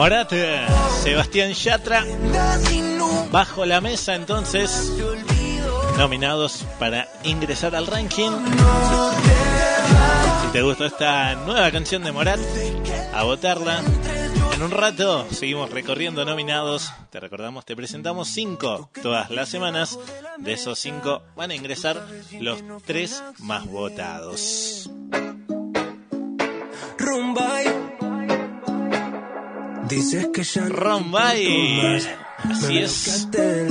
[0.00, 0.66] Morat, eh,
[1.02, 2.06] Sebastián Yatra.
[3.30, 4.90] Bajo la mesa entonces
[5.98, 8.30] nominados para ingresar al ranking.
[10.40, 12.40] Si te gustó esta nueva canción de Morat,
[13.12, 13.82] a votarla.
[14.54, 16.90] En un rato seguimos recorriendo nominados.
[17.10, 19.98] Te recordamos, te presentamos cinco todas las semanas.
[20.38, 22.06] De esos cinco van a ingresar
[22.40, 24.88] los tres más votados.
[26.96, 27.79] Rumbay.
[29.90, 32.00] Dices que ya Rombay.
[32.38, 33.28] Así es.
[33.32, 33.66] Te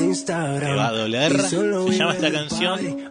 [0.75, 1.41] va a doler.
[1.41, 1.57] Se
[1.97, 3.09] llama esta canción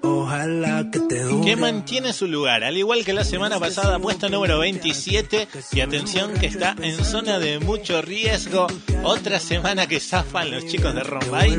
[1.43, 5.49] que mantiene su lugar, al igual que la semana pasada, puesta número 27.
[5.73, 8.67] Y atención que está en zona de mucho riesgo.
[9.03, 11.57] Otra semana que zafan los chicos de Rombay.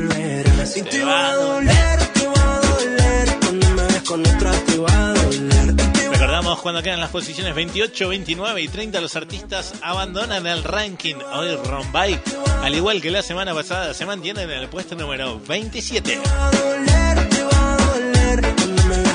[0.88, 3.38] Te va a doler, te va a doler.
[3.40, 5.89] Cuando me ves con otra te va a doler.
[6.20, 11.14] Recordamos cuando quedan las posiciones 28, 29 y 30 los artistas abandonan el ranking.
[11.32, 12.20] Hoy Rombay,
[12.62, 16.20] al igual que la semana pasada, se mantienen en el puesto número 27.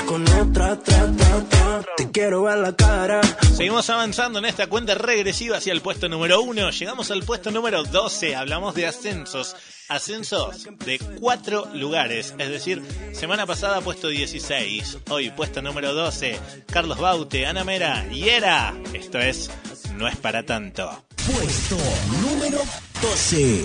[0.06, 1.84] Con otra, tra, tra, tra.
[1.96, 3.20] Te quiero ver la cara.
[3.56, 6.70] Seguimos avanzando en esta cuenta regresiva hacia el puesto número 1.
[6.70, 8.36] Llegamos al puesto número 12.
[8.36, 9.56] Hablamos de ascensos.
[9.88, 12.34] Ascensos de cuatro lugares.
[12.38, 12.82] Es decir,
[13.12, 14.98] semana pasada puesto 16.
[15.10, 16.38] Hoy puesto número 12.
[16.70, 18.74] Carlos Baute, Ana Mera y Era.
[18.92, 19.50] Esto es
[19.94, 21.04] No es para tanto.
[21.16, 21.76] Puesto
[22.22, 22.58] número
[23.02, 23.64] 12.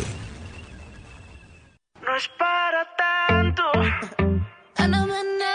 [2.02, 3.64] No es para tanto.
[4.78, 5.51] Ay,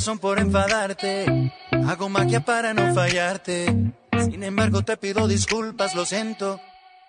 [0.00, 1.52] razón por enfadarte.
[1.86, 3.66] Hago magia para no fallarte.
[4.24, 6.58] Sin embargo, te pido disculpas, lo siento.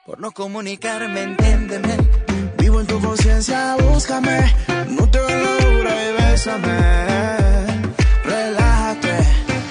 [0.05, 1.95] Por no comunicarme, entiéndeme.
[2.57, 4.53] Vivo en tu conciencia, búscame.
[4.89, 6.77] No te la dura y bésame.
[8.25, 9.13] Relájate.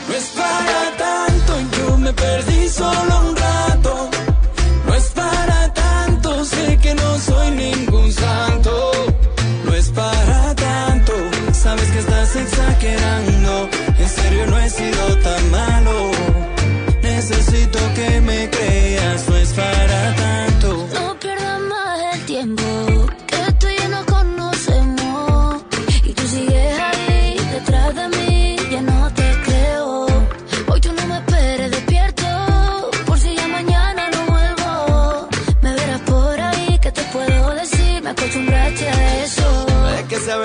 [0.08, 3.09] No es para tanto, yo me perdí solo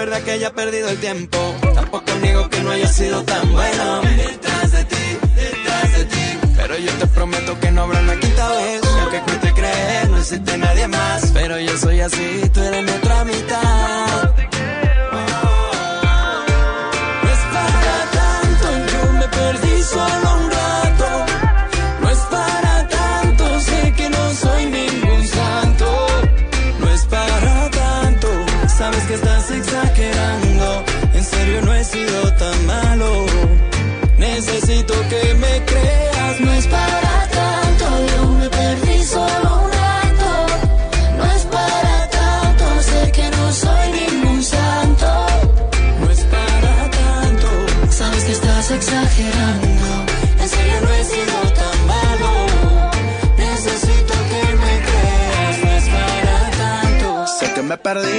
[0.06, 1.38] verdad que haya perdido el tiempo.
[1.74, 4.02] Tampoco niego que no haya sido tan bueno.
[4.02, 6.40] Detrás de ti, detrás de ti.
[6.56, 8.82] Pero yo te prometo que no habrá una quinta vez.
[9.02, 11.32] Aunque cueste creer, no existe nadie más.
[11.34, 14.55] Pero yo soy así, tú eres mi otra mitad.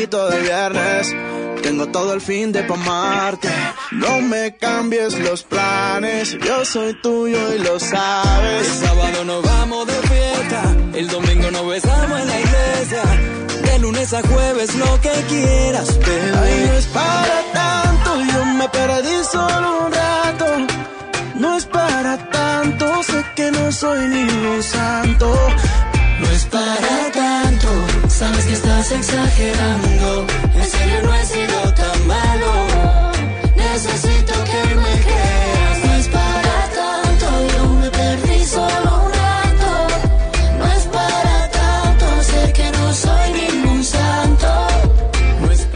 [0.07, 1.15] polvito de viernes.
[1.63, 3.49] Tengo todo el fin de pomarte.
[3.93, 6.37] No me cambies los planes.
[6.39, 8.69] Yo soy tuyo y lo sabes.
[8.69, 10.77] El sábado nos vamos de fiesta.
[10.95, 13.03] El domingo nos besamos en la iglesia.
[13.65, 18.23] De lunes a jueves lo que quieras, pero no es para tanto.
[18.33, 20.47] Yo me perdí solo un rato.
[21.37, 23.03] No es para tanto.
[23.03, 25.35] Sé que no soy ningún santo
[26.47, 27.68] para tanto.
[28.09, 30.26] Sabes que estás exagerando.
[30.55, 32.53] En serio no he sido tan malo.
[33.57, 35.78] Necesito que me creas.
[35.84, 37.26] No es para tanto.
[37.57, 39.70] Yo me perdí solo un rato.
[40.59, 42.07] No es para tanto.
[42.22, 44.49] Sé que no soy ningún santo.
[45.40, 45.66] No es...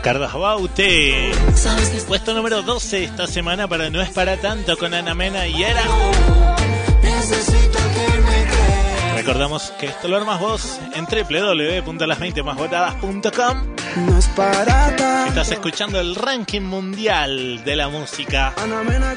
[2.05, 5.83] Puesto número 12 esta semana para No es para tanto con Ana Mena y era.
[7.03, 8.60] Necesito que me creas
[9.21, 13.77] recordamos que esto lo armas vos en www.las20másbotadas.com.
[15.29, 18.55] Estás escuchando el ranking mundial de la música.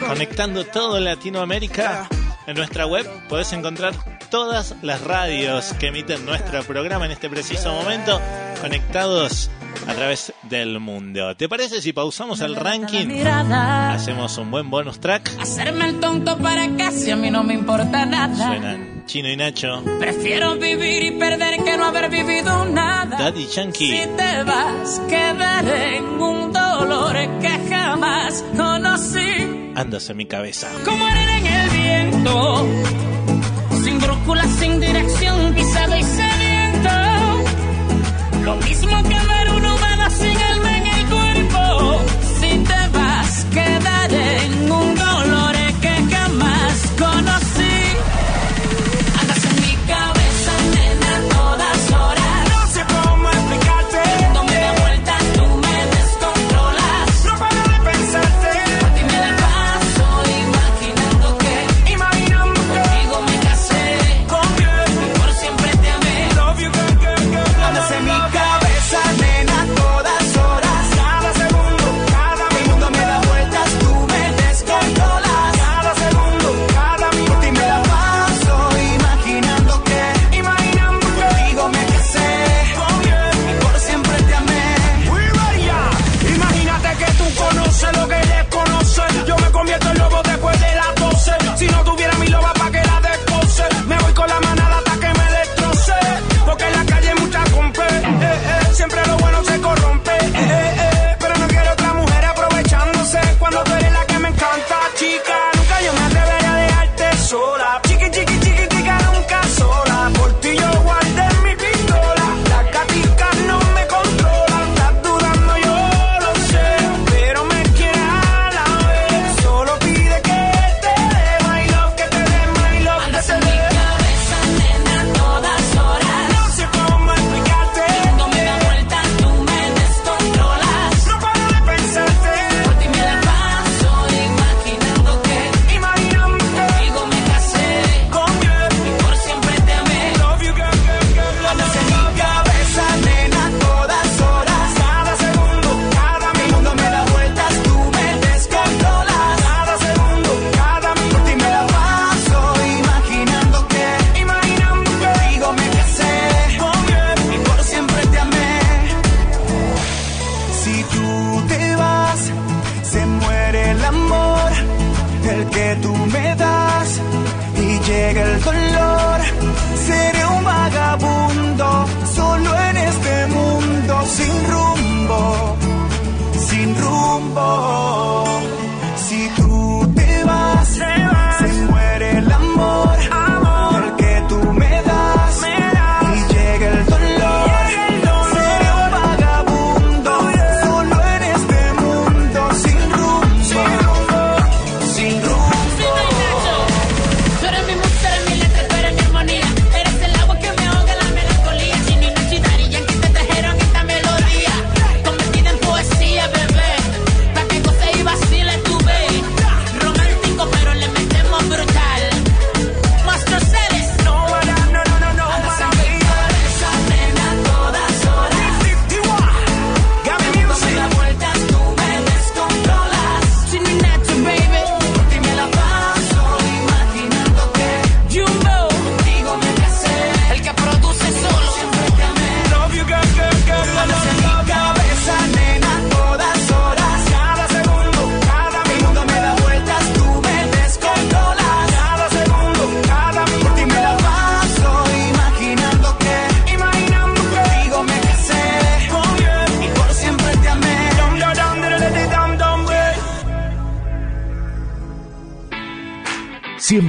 [0.06, 2.10] Conectando todo Latinoamérica.
[2.48, 3.94] En nuestra web podés encontrar
[4.30, 8.20] todas las radios que emiten nuestro programa en este preciso momento,
[8.60, 9.50] conectados
[9.88, 11.36] a través del mundo.
[11.36, 13.08] ¿Te parece si pausamos el ranking?
[13.26, 15.32] Hacemos un buen bonus track.
[15.40, 18.36] Hacerme el tonto para casi a mí no me importa nada.
[18.36, 19.84] Suenan Chino y Nacho.
[20.00, 23.18] Prefiero vivir y perder que no haber vivido nada.
[23.18, 23.92] Daddy Yankee.
[23.92, 29.72] Si te vas, quedaré en un dolor que jamás conocí.
[29.76, 30.70] Andas en mi cabeza.
[30.86, 32.68] Como arena en el viento.
[33.84, 36.90] Sin brújula, sin dirección, pisado y sediento.
[38.44, 39.13] Lo mismo que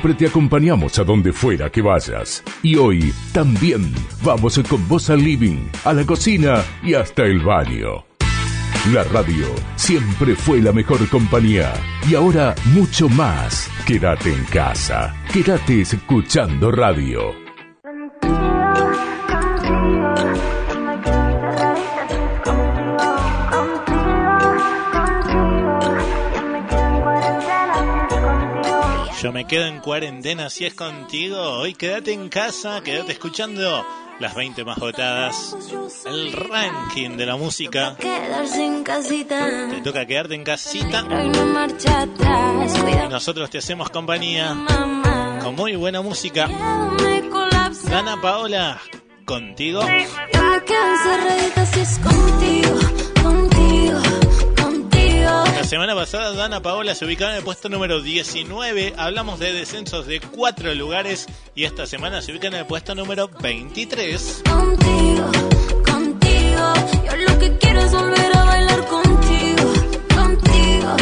[0.04, 2.42] siempre te acompañamos a donde fuera que vayas.
[2.62, 3.90] Y hoy también
[4.22, 8.04] vamos con vos al living, a la cocina y hasta el baño.
[8.92, 9.46] La radio
[9.76, 11.72] siempre fue la mejor compañía
[12.06, 13.70] y ahora mucho más.
[13.86, 17.43] Quédate en casa, quédate escuchando radio.
[29.24, 31.40] Yo me quedo en cuarentena si es contigo.
[31.40, 33.82] Hoy quédate en casa, quédate escuchando
[34.20, 35.56] las 20 más votadas.
[36.04, 37.96] El ranking de la música.
[37.96, 41.06] Te toca quedarte en casita.
[43.06, 44.54] Y nosotros te hacemos compañía
[45.42, 46.46] con muy buena música.
[47.88, 48.78] Dana Paola,
[49.24, 49.80] contigo.
[49.80, 52.78] Yo me quedo si es contigo,
[53.22, 53.83] contigo.
[55.64, 58.92] La semana pasada Dana Paola se ubicaba en el puesto número 19.
[58.98, 63.28] Hablamos de descensos de cuatro lugares y esta semana se ubica en el puesto número
[63.40, 64.42] 23.
[64.46, 65.24] Contigo,
[65.90, 66.74] contigo.
[67.06, 69.72] Yo lo que quiero es volver a bailar contigo,
[70.14, 70.96] contigo,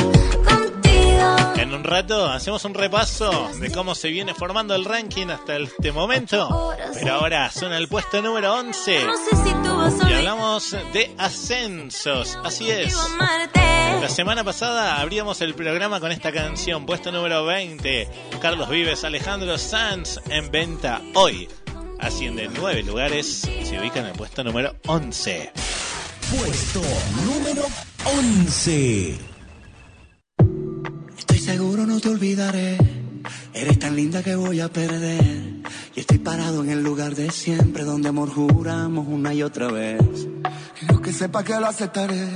[0.49, 1.55] contigo.
[1.57, 5.91] En un rato hacemos un repaso de cómo se viene formando el ranking hasta este
[5.91, 6.73] momento.
[6.95, 9.07] Pero ahora suena el puesto número 11.
[9.07, 12.39] No sé si tú vas a Y hablamos de ascensos.
[12.45, 12.97] Así es.
[14.01, 18.09] La semana pasada abríamos el programa con esta canción, puesto número 20.
[18.41, 21.49] Carlos Vives, Alejandro Sanz en venta hoy.
[21.99, 25.53] Asciende nueve lugares y se ubica en el puesto número 11.
[26.37, 26.83] Puesto
[27.25, 27.65] número
[28.05, 29.19] 11.
[31.17, 33.02] Estoy seguro no te olvidaré.
[33.55, 35.63] Eres tan linda que voy a perder.
[35.95, 40.01] Y estoy parado en el lugar de siempre donde amor juramos una y otra vez.
[40.79, 42.29] Quiero que sepa que lo aceptaré.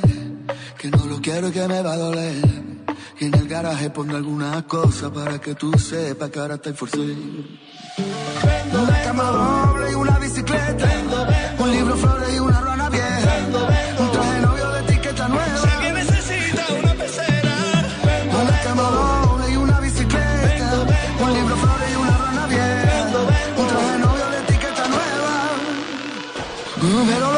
[0.79, 2.45] Que no lo quiero y que me va a doler.
[3.19, 6.99] Y en el garaje pongo alguna cosa para que tú sepas que ahora estoy forcé.
[6.99, 10.91] Una cama doble y una bicicleta.
[11.59, 11.97] Un libro,
[26.87, 27.36] Pero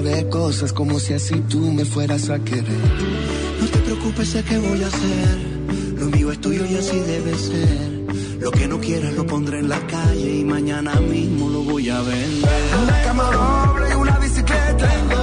[0.00, 2.80] de cosas como si así tú me fueras a querer.
[3.60, 5.38] No te preocupes, sé qué voy a hacer.
[5.98, 8.40] Lo mío es tuyo y así debe ser.
[8.40, 12.00] Lo que no quieras lo pondré en la calle y mañana mismo lo voy a
[12.00, 12.50] vender.
[12.82, 15.15] Una cama doble y una bicicleta.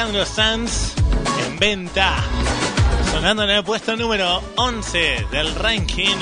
[0.00, 0.94] Alejandro Sanz
[1.46, 2.24] en venta.
[3.12, 6.16] Sonando en el puesto número 11 del ranking.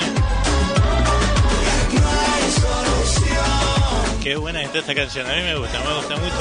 [4.21, 6.35] Qué buena está esta canción, a mí me gusta, me gusta mucho.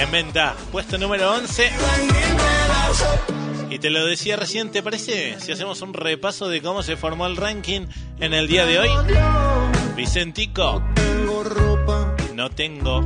[0.00, 0.54] en venta.
[0.72, 1.70] Puesto número 11.
[3.68, 5.38] Y te lo decía recién, ¿te parece?
[5.38, 7.88] Si hacemos un repaso de cómo se formó el ranking
[8.20, 8.88] en el día de hoy.
[9.96, 10.82] Vicentico.
[12.34, 13.02] No tengo.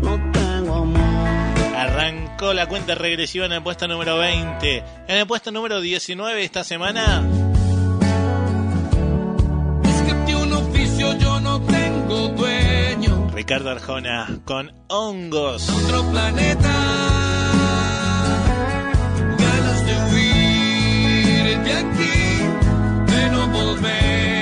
[1.86, 4.84] Arrancó la cuenta regresiva en el puesto número 20.
[5.06, 7.24] En el puesto número 19 esta semana.
[9.84, 13.30] Es que de un oficio yo no tengo dueño.
[13.32, 15.68] Ricardo Arjona con hongos.
[15.68, 16.74] Otro planeta.
[19.38, 23.12] Ganas de huir de aquí.
[23.12, 24.35] De no volver.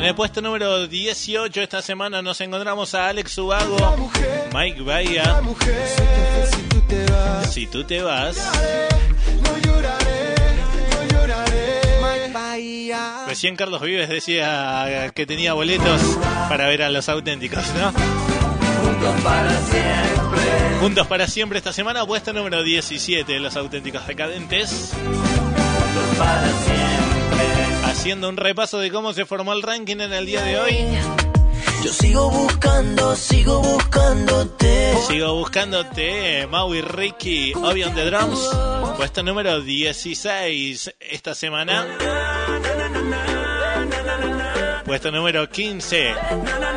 [0.00, 4.10] En el puesto número 18 esta semana nos encontramos a Alex Ubago,
[4.50, 5.42] Mike Bahía.
[7.50, 8.38] Si tú te vas.
[13.28, 16.00] Recién Carlos Vives decía que tenía boletos
[16.48, 17.92] para ver a los auténticos, ¿no?
[17.92, 20.78] Juntos para siempre.
[20.80, 24.92] Juntos para siempre esta semana, puesto número 17 de los auténticos decadentes.
[24.94, 26.99] Juntos para siempre.
[28.00, 30.74] Haciendo un repaso de cómo se formó el ranking en el día de hoy.
[31.84, 34.94] Yo sigo buscando, sigo buscándote.
[35.06, 38.40] Sigo buscándote, Maui Ricky, Obi on the Drums.
[38.96, 41.86] Puesto número 16 esta semana.
[44.86, 46.14] Puesto número 15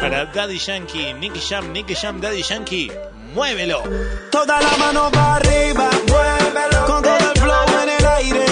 [0.02, 2.92] para Daddy Yankee, Nicky Jam, Nicky Jam, Daddy Yankee.
[3.34, 3.82] Muévelo.
[4.30, 6.86] Toda la mano para arriba, muévelo.
[6.86, 8.46] Con todo el flow en el aire,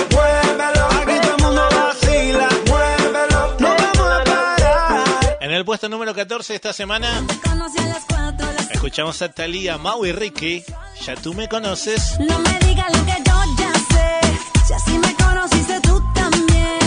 [5.82, 10.63] puesto número 14 esta semana a escuchamos a Thalía, Maui Ricky.
[11.03, 12.19] Ya tú me conoces.
[12.19, 14.67] No me digas lo que yo ya sé.
[14.67, 16.79] Si así me conociste tú también.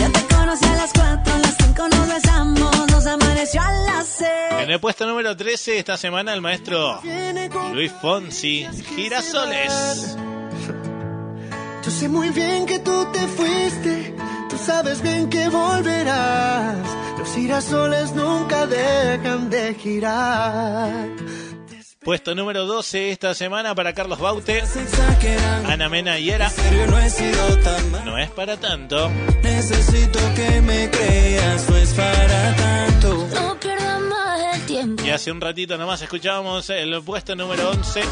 [0.00, 4.06] Yo te conocí a las cuatro, a las cinco nos besamos, nos amaneció a las
[4.08, 4.62] seis.
[4.62, 7.00] En el puesto número 13 esta semana el maestro
[7.72, 8.66] Luis Fonsi,
[8.96, 10.16] Girasoles.
[11.84, 14.16] Yo sé muy bien que tú te fuiste,
[14.54, 16.78] tú sabes bien que volverás.
[17.18, 21.08] Los girasoles nunca dejan de girar.
[22.02, 24.62] Puesto número 12 esta semana para Carlos Baute,
[25.66, 26.52] Ana Mena y Era.
[28.04, 29.10] No es para tanto.
[29.42, 33.28] Necesito que me creas, no es para tanto.
[33.34, 35.02] No pierdas más el tiempo.
[35.02, 38.02] Y hace un ratito nomás escuchábamos el puesto número 11.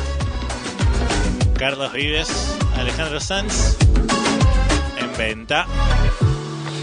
[1.58, 3.76] Carlos Vives, Alejandro Sanz.
[4.98, 5.66] En venta.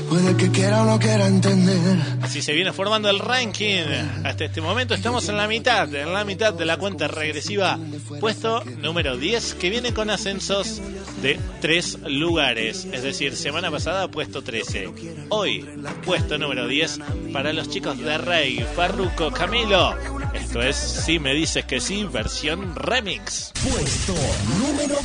[0.10, 2.00] Puede que quiera o no quiera entender.
[2.24, 3.84] Así se viene formando el ranking.
[4.24, 7.78] Hasta este momento estamos en la mitad, en la mitad de la cuenta regresiva.
[8.20, 10.82] Puesto número 10, que viene con ascensos
[11.22, 12.88] de 3 lugares.
[12.92, 14.90] Es decir, semana pasada puesto 13.
[15.30, 15.70] Hoy,
[16.04, 17.00] puesto número 10
[17.32, 19.96] para los chicos de Rey, Farruco, Camilo.
[20.34, 23.54] Esto es Si me dices que sí, versión remix.
[23.64, 24.16] Puesto
[24.58, 24.96] número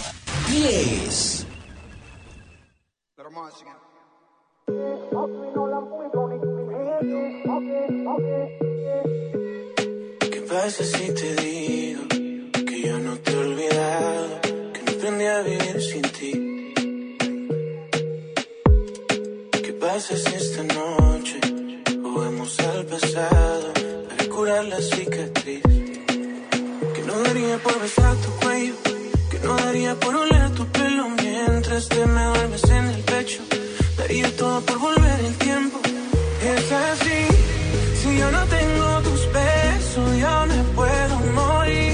[0.50, 1.46] 10.
[4.66, 4.74] ¿Qué
[10.48, 12.02] pasa si te digo
[12.66, 14.40] que yo no te he olvidado?
[14.72, 16.72] Que no aprendí a vivir sin ti.
[19.62, 21.40] ¿Qué pasa si esta noche
[22.00, 23.72] volvemos al pasado
[24.08, 25.62] para curar la cicatriz?
[26.94, 28.74] Que no daría por besar tu cuello,
[29.30, 33.42] que no daría por oler tu pelo mientras te me duermes en el pecho.
[33.96, 35.78] Daría todo por volver el tiempo.
[36.42, 37.20] Es así,
[38.02, 41.93] si yo no tengo tus besos, yo me puedo morir.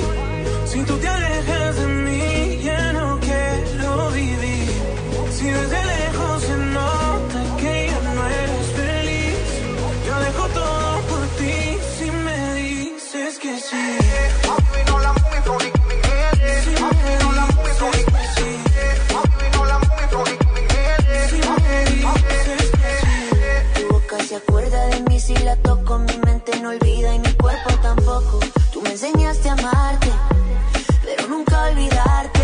[26.41, 28.41] Mente no olvida y mi cuerpo tampoco.
[28.73, 30.11] Tú me enseñaste a amarte,
[31.05, 32.40] pero nunca olvidarte.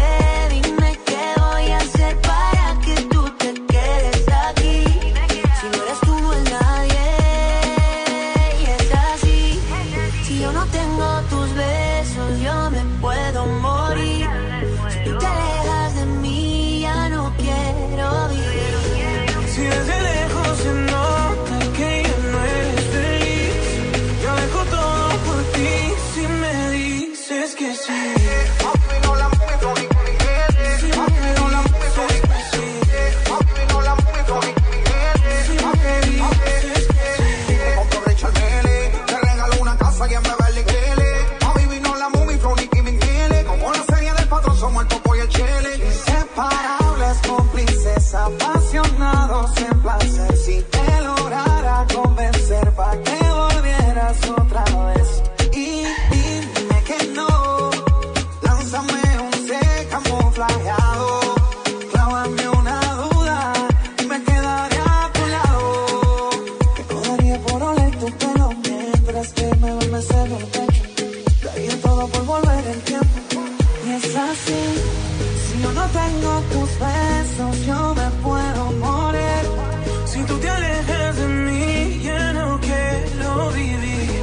[80.17, 84.23] Si tú te alejas de mí, ya no quiero vivir.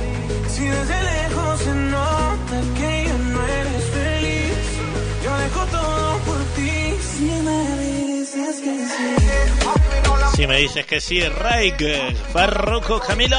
[0.49, 4.57] Si desde lejos se nota que ya no eres feliz,
[5.23, 6.95] yo dejo todo por ti.
[6.99, 10.35] Si me dices que sí.
[10.35, 11.79] Si me dices que sí, Raik,
[12.31, 13.37] Farruko, Camilo.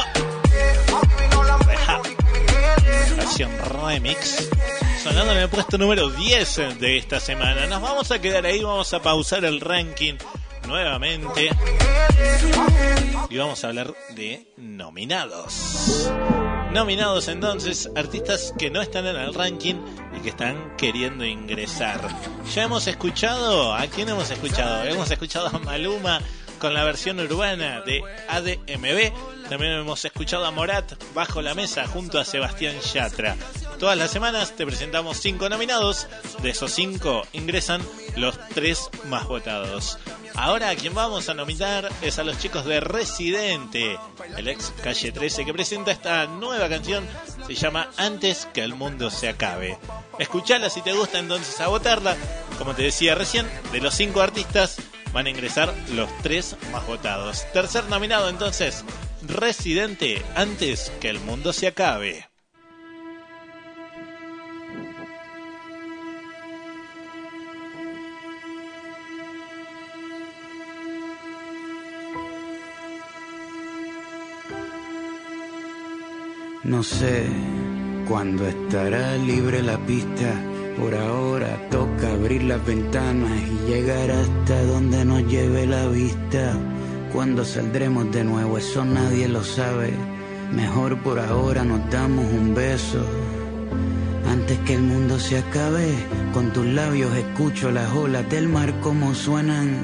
[3.17, 3.51] Versión
[3.83, 4.49] remix.
[5.03, 7.67] Sonando en el puesto número 10 de esta semana.
[7.67, 10.15] Nos vamos a quedar ahí, vamos a pausar el ranking
[10.67, 11.51] nuevamente.
[13.31, 16.11] Y vamos a hablar de nominados.
[16.73, 19.77] Nominados entonces, artistas que no están en el ranking
[20.17, 22.01] y que están queriendo ingresar.
[22.55, 24.85] Ya hemos escuchado, ¿a quién hemos escuchado?
[24.85, 26.21] Hemos escuchado a Maluma
[26.65, 29.13] con la versión urbana de ADMB.
[29.51, 33.37] También hemos escuchado a Morat bajo la mesa junto a Sebastián Yatra.
[33.79, 36.09] Todas las semanas te presentamos cinco nominados.
[36.41, 37.83] De esos cinco ingresan
[38.17, 39.99] los tres más votados.
[40.35, 43.99] Ahora a quien vamos a nominar es a los chicos de Residente,
[44.39, 47.07] el ex Calle 13, que presenta esta nueva canción.
[47.47, 49.79] Se llama Antes que el mundo se acabe.
[50.19, 52.17] Escuchala si te gusta entonces a votarla.
[52.57, 54.79] Como te decía recién, de los cinco artistas
[55.15, 57.47] van a ingresar los tres más votados.
[57.53, 58.85] Tercer nominado entonces,
[59.23, 62.29] Residente, Antes que el mundo se acabe.
[76.65, 77.27] No sé
[78.09, 80.54] cuándo estará libre la pista.
[80.79, 86.57] Por ahora toca abrir las ventanas y llegar hasta donde nos lleve la vista.
[87.13, 89.93] Cuando saldremos de nuevo, eso nadie lo sabe.
[90.53, 93.05] Mejor por ahora nos damos un beso.
[94.29, 95.95] Antes que el mundo se acabe,
[96.33, 99.79] con tus labios escucho las olas del mar como suenan.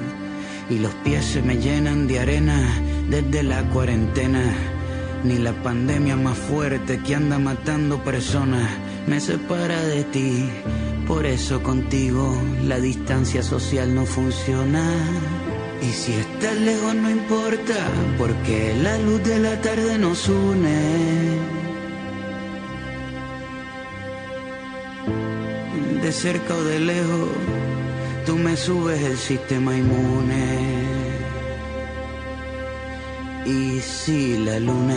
[0.69, 2.69] Y los pies se me llenan de arena
[3.09, 4.43] desde la cuarentena.
[5.23, 8.69] Ni la pandemia más fuerte que anda matando personas
[9.07, 10.49] me separa de ti.
[11.07, 14.85] Por eso contigo la distancia social no funciona.
[15.83, 17.75] Y si estás lejos no importa,
[18.19, 20.79] porque la luz de la tarde nos une.
[26.03, 27.29] De cerca o de lejos,
[28.27, 30.91] tú me subes el sistema inmune.
[33.47, 34.97] Y si la luna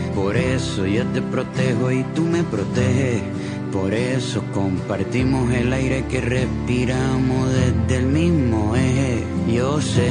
[0.15, 3.21] por eso yo te protejo y tú me proteges,
[3.71, 9.23] por eso compartimos el aire que respiramos desde el mismo eje.
[9.51, 10.09] Yo sé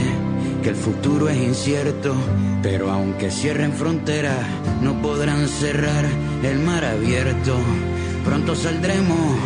[0.63, 2.15] que el futuro es incierto,
[2.63, 4.47] pero aunque cierren fronteras,
[4.81, 6.05] no podrán cerrar
[6.43, 7.57] el mar abierto.
[8.25, 9.37] Pronto saldremos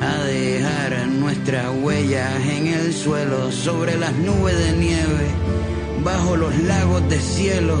[0.00, 5.26] a dejar nuestras huellas en el suelo, sobre las nubes de nieve,
[6.04, 7.76] bajo los lagos de cielo,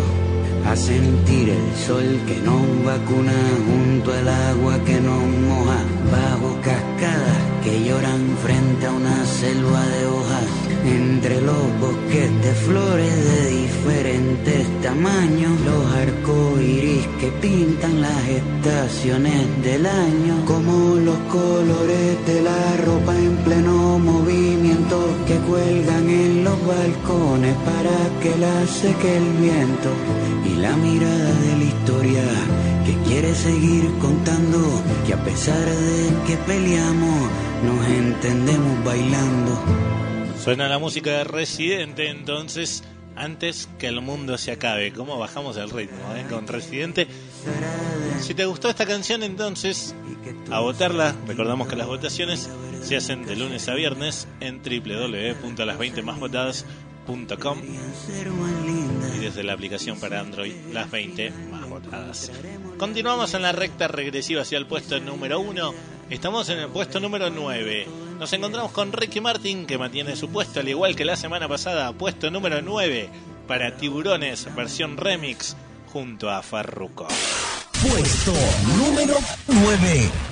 [0.66, 3.32] a sentir el sol que nos vacuna
[3.66, 5.80] junto al agua que nos moja,
[6.10, 10.48] bajo cascadas que lloran frente a una selva de hojas,
[10.84, 19.86] entre los bosques de flores de diferentes tamaños, los arcoíris que pintan las estaciones del
[19.86, 27.54] año, como los colores de la ropa en pleno movimiento que cuelgan en los balcones
[27.64, 29.90] para que la seque el viento
[30.62, 32.22] la mirada de la historia
[32.86, 34.60] que quiere seguir contando
[35.04, 37.28] que a pesar de que peleamos
[37.64, 39.60] nos entendemos bailando.
[40.38, 42.84] Suena la música de Residente entonces
[43.16, 44.92] antes que el mundo se acabe.
[44.92, 46.26] ¿Cómo bajamos el ritmo eh?
[46.30, 47.08] con Residente?
[48.20, 49.96] Si te gustó esta canción entonces
[50.48, 51.16] a votarla.
[51.26, 52.48] Recordamos que las votaciones
[52.82, 56.91] se hacen de lunes a viernes en www.las20másvotadas.com
[59.14, 62.30] y desde la aplicación para Android las 20 más votadas.
[62.78, 65.74] Continuamos en la recta regresiva hacia el puesto número 1.
[66.10, 67.86] Estamos en el puesto número 9.
[68.18, 71.92] Nos encontramos con Ricky Martin que mantiene su puesto al igual que la semana pasada,
[71.92, 73.08] puesto número 9
[73.48, 75.56] para Tiburones versión remix
[75.92, 77.08] junto a Farruko.
[77.82, 78.32] Puesto
[78.78, 79.16] número
[79.48, 80.31] 9.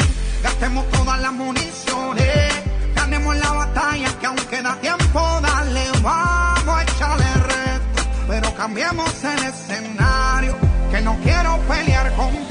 [0.43, 2.53] Gastemos todas las municiones,
[2.95, 9.43] ganemos la batalla que aún queda tiempo, dale, vamos a echarle reto, pero cambiemos el
[9.43, 10.57] escenario,
[10.91, 12.50] que no quiero pelear contigo.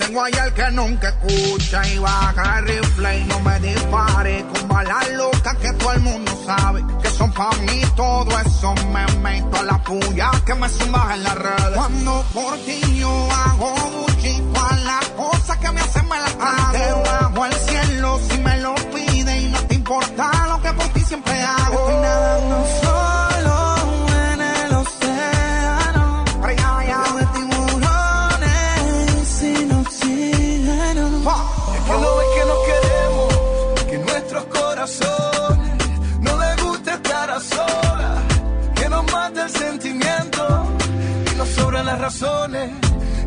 [0.00, 4.44] Ahí al que nunca escucha y baja el rifle y no me dispare.
[4.52, 9.06] Con balas locas que todo el mundo sabe que son pa' mí todo eso me
[9.18, 13.74] meto a la puya que me zumba en la red cuando por ti yo hago
[13.74, 16.34] buchito a las cosas que me hacen me las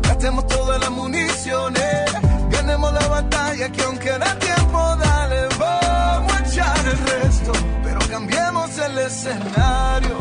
[0.02, 2.10] Gastemos todas las municiones,
[2.50, 7.52] ganemos la batalla que aunque da tiempo, dale, vamos a echar el resto,
[7.84, 10.17] pero cambiemos el escenario,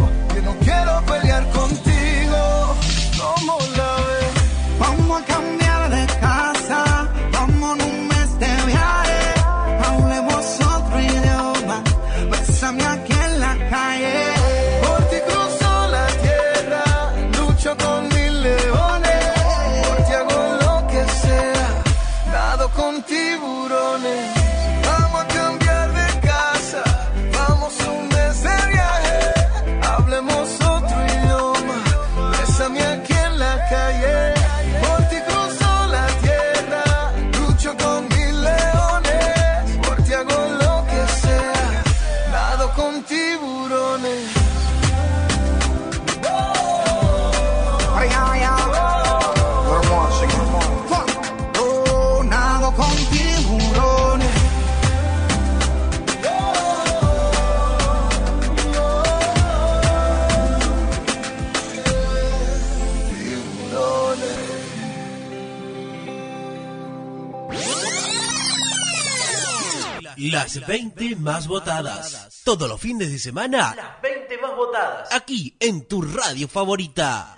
[70.56, 72.41] Las 20 más votadas.
[72.45, 73.74] Todos los fines de semana.
[73.76, 75.14] Las 20 más votadas.
[75.14, 77.38] Aquí en tu radio favorita.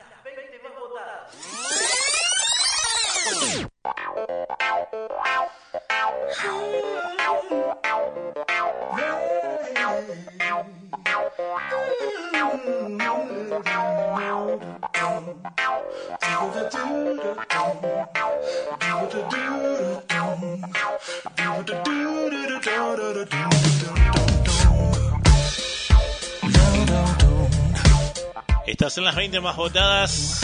[28.65, 30.41] Estas son las 20 más votadas.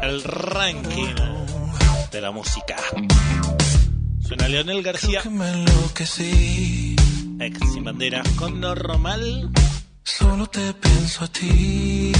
[0.00, 1.14] El ranking
[2.10, 2.76] de la música.
[4.30, 5.22] Suena Leonel García.
[7.40, 9.50] Ex sin bandera con normal.
[10.04, 12.12] Solo te pienso a ti.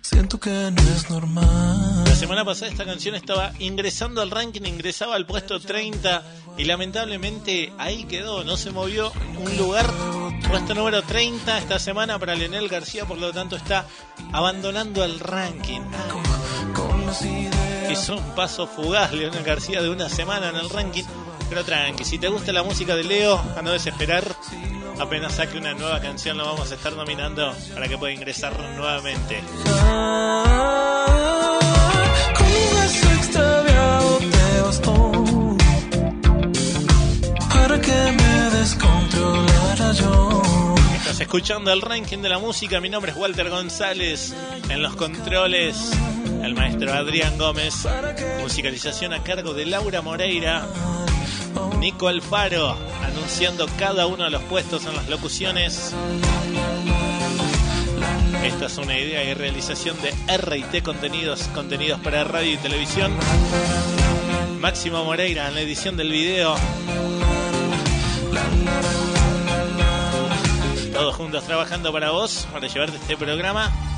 [0.00, 2.02] Siento que no es normal.
[2.04, 6.24] La semana pasada esta canción estaba ingresando al ranking, ingresaba al puesto 30
[6.58, 9.86] y lamentablemente ahí quedó, no se movió un lugar.
[10.48, 13.86] Puesto número 30 esta semana para Leonel García, por lo tanto está
[14.32, 15.82] abandonando el ranking.
[17.90, 21.04] Hizo un paso fugaz Leonel García de una semana en el ranking.
[21.48, 24.24] Pero tranqui, si te gusta la música de Leo, a no desesperar.
[24.98, 29.42] Apenas saque una nueva canción, lo vamos a estar nominando para que pueda ingresar nuevamente.
[37.82, 38.16] Que.
[40.96, 42.80] Estás escuchando el ranking de la música.
[42.80, 44.34] Mi nombre es Walter González.
[44.68, 45.92] En los controles,
[46.46, 47.88] el maestro Adrián Gómez.
[48.40, 50.64] Musicalización a cargo de Laura Moreira.
[51.80, 55.92] Nico Alfaro anunciando cada uno de los puestos en las locuciones.
[58.44, 63.12] Esta es una idea y realización de RT Contenidos, contenidos para radio y televisión.
[64.60, 66.54] Máximo Moreira en la edición del video.
[70.92, 73.95] Todos juntos trabajando para vos, para llevarte este programa.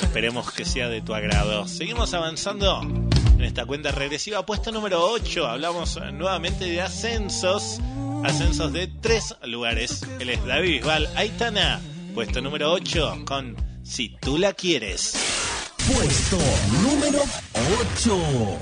[0.00, 1.68] Esperemos que sea de tu agrado.
[1.68, 4.46] Seguimos avanzando en esta cuenta regresiva.
[4.46, 5.46] Puesto número 8.
[5.46, 7.78] Hablamos nuevamente de ascensos.
[8.24, 10.02] Ascensos de tres lugares.
[10.18, 11.08] Él es David Bisbal.
[11.14, 11.80] Aitana.
[12.14, 15.14] Puesto número 8 con Si tú la quieres.
[15.92, 16.38] Puesto
[16.82, 17.22] número
[17.92, 18.58] 8.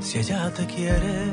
[0.00, 1.32] Si ella te quiere,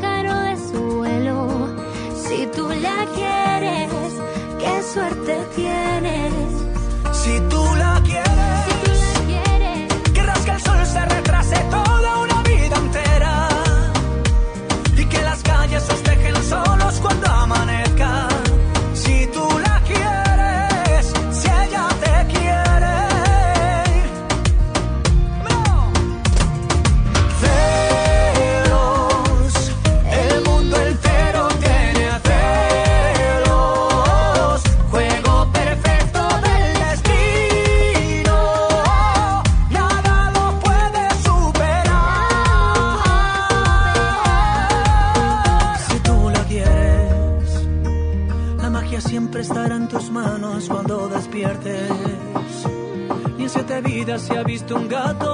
[2.31, 3.91] Si tú la quieres,
[4.59, 6.33] qué suerte tienes.
[7.11, 7.90] Si tú la
[54.21, 55.30] se ha visto un gato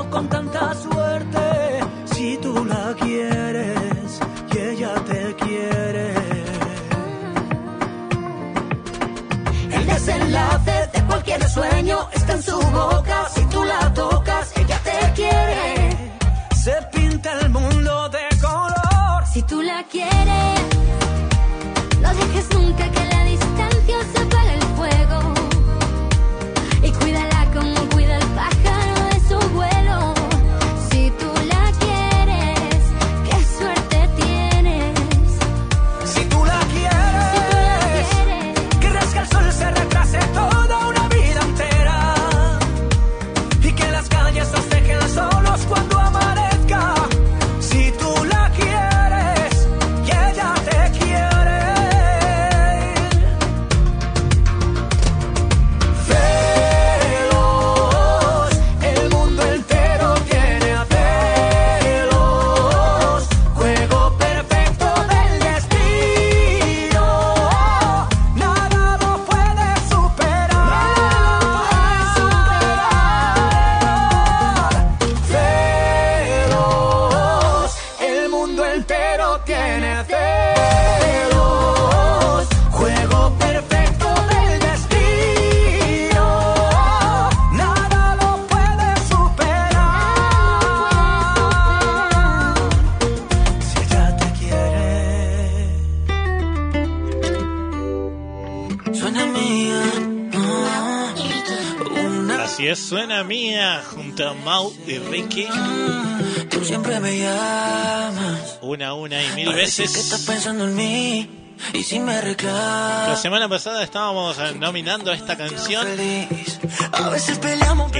[109.67, 109.93] veces.
[109.93, 111.29] que estás pensando en mí.
[111.73, 113.09] Y si me reclamas.
[113.09, 115.87] La semana pasada estábamos eh, nominando esta canción.
[115.99, 116.27] Y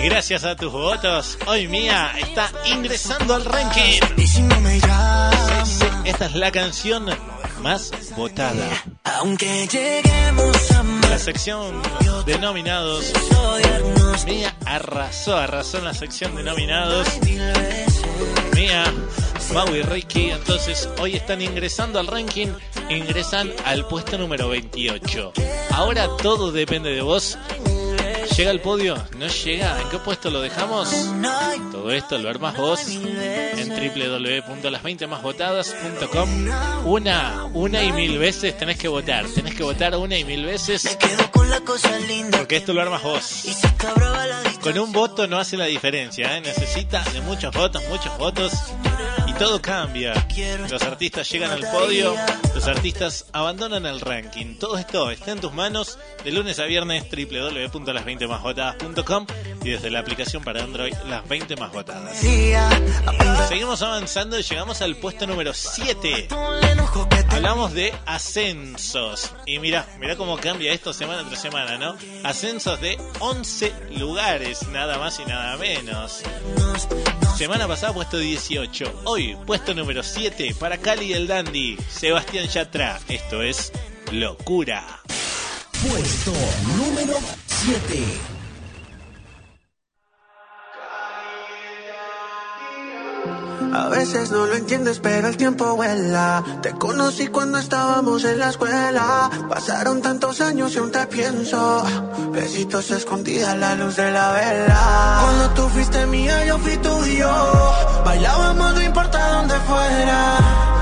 [0.05, 3.99] gracias a tus votos, hoy mía está ingresando al ranking.
[4.15, 5.67] Y si no me llamas.
[5.67, 7.07] Sí, sí, esta es la canción
[7.61, 8.67] más votada.
[9.03, 11.81] Aunque lleguemos a La sección
[12.25, 13.11] de nominados.
[14.25, 17.07] Mía arrasó, arrasó en la sección de nominados.
[18.53, 18.83] Mía,
[19.53, 20.29] Mau y Ricky.
[20.31, 22.47] Entonces, hoy están ingresando al ranking.
[22.89, 25.33] Ingresan al puesto número 28.
[25.71, 27.37] Ahora todo depende de vos.
[28.35, 28.95] ¿Llega al podio?
[29.17, 29.81] ¿No llega?
[29.81, 30.89] ¿En qué puesto lo dejamos?
[31.71, 36.29] Todo esto lo armas vos en www.las20másvotadas.com.
[36.85, 39.25] Una, una y mil veces tenés que votar.
[39.25, 40.99] Tenés que votar una y mil veces.
[42.31, 43.43] Porque esto lo armas vos.
[44.61, 46.41] Con un voto no hace la diferencia, ¿eh?
[46.41, 48.51] necesita de muchos votos, muchos votos
[49.37, 50.13] todo cambia.
[50.69, 52.15] Los artistas llegan al podio,
[52.55, 54.57] los artistas abandonan el ranking.
[54.57, 59.27] Todo esto está en tus manos de lunes a viernes www.las20másvotadas.com
[59.67, 62.17] y desde la aplicación para Android las 20 más votadas.
[63.49, 66.29] Seguimos avanzando y llegamos al puesto número 7.
[67.29, 69.33] Hablamos de ascensos.
[69.45, 71.97] Y mira, mira cómo cambia esto semana tras semana, ¿no?
[72.23, 76.23] Ascensos de 11 lugares, nada más y nada menos.
[77.35, 79.01] Semana pasada puesto 18.
[79.03, 82.99] Hoy, puesto número 7 para Cali el Dandy, Sebastián Yatra.
[83.09, 83.73] Esto es
[84.11, 85.01] Locura.
[85.81, 86.31] Puesto
[86.77, 88.36] número 7.
[93.73, 96.43] A veces no lo entiendes, pero el tiempo vuela.
[96.61, 99.29] Te conocí cuando estábamos en la escuela.
[99.49, 101.83] Pasaron tantos años y aún te pienso.
[102.31, 105.19] Besitos escondidas a la luz de la vela.
[105.21, 107.31] Cuando tú fuiste mía, yo fui tuyo.
[108.05, 110.37] Bailábamos, no importa dónde fuera.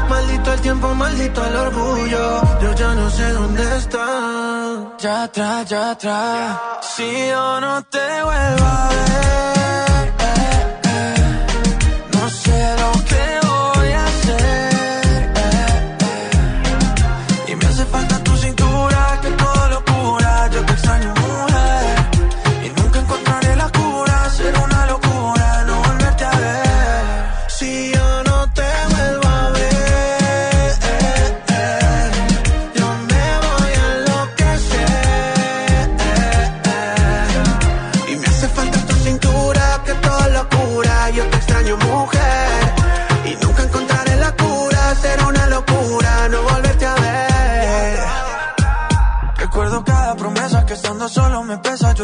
[0.10, 2.42] Maldito el tiempo, maldito el orgullo.
[2.62, 4.96] Yo ya no sé dónde está.
[5.00, 6.60] Ya atrás, ya atrás.
[6.96, 9.65] Si yo no te vuelvo a ver.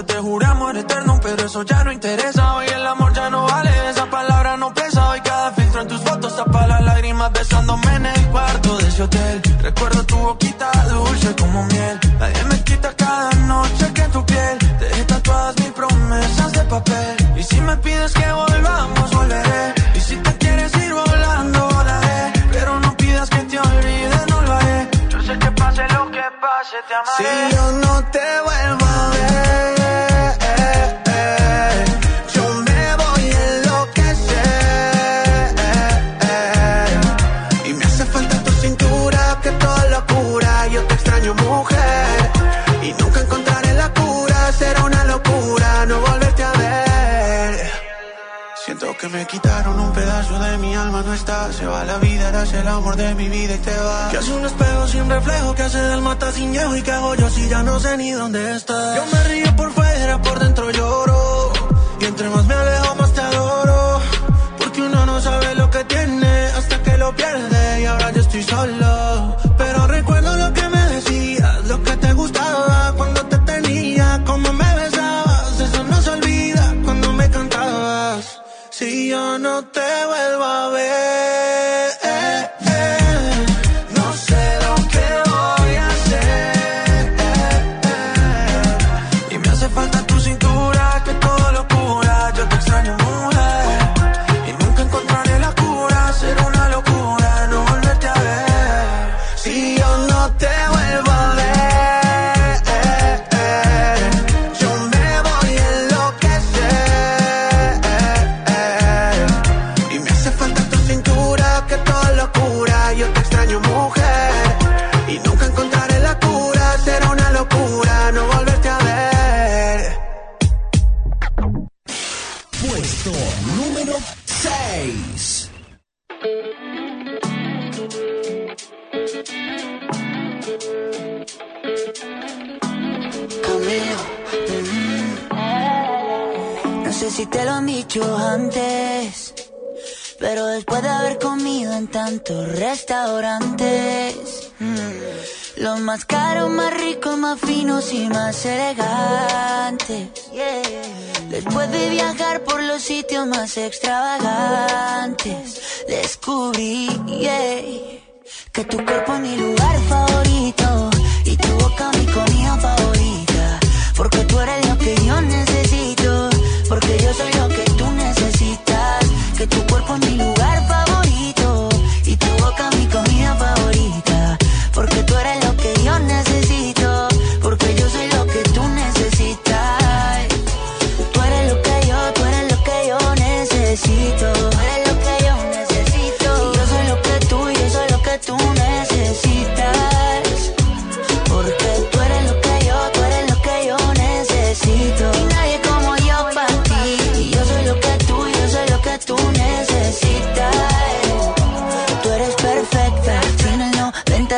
[0.03, 2.55] Te juré amor eterno, pero eso ya no interesa.
[2.55, 5.09] Hoy el amor ya no vale, esa palabra no pesa.
[5.09, 9.03] Hoy cada filtro en tus fotos tapa las lágrimas besándome en el cuarto de ese
[9.03, 9.41] hotel.
[9.61, 11.99] Recuerdo tu boquita dulce como miel.
[12.19, 16.63] Nadie me quita cada noche que en tu piel te dejé tatuadas mil promesas de
[16.63, 17.15] papel.
[17.37, 19.73] Y si me pides que volvamos, volveré.
[19.95, 22.33] Y si te quieres ir volando, volaré.
[22.51, 24.89] Pero no pidas que te olvide, no lo haré.
[25.09, 27.40] Yo sé que pase lo que pase, te amaré.
[52.49, 54.09] El amor de mi vida y te va.
[54.09, 57.13] Que hace un espejo sin reflejo, que hace del mata sin llevo y que hago
[57.13, 58.95] yo si ya no sé ni dónde estás.
[58.95, 61.53] Yo me río por fuera, por dentro lloro.
[61.99, 62.80] Y entre más me alejo,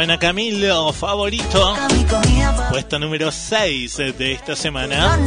[0.00, 1.76] Suena Camilo, favorito.
[2.70, 5.18] Puesto número 6 de esta semana.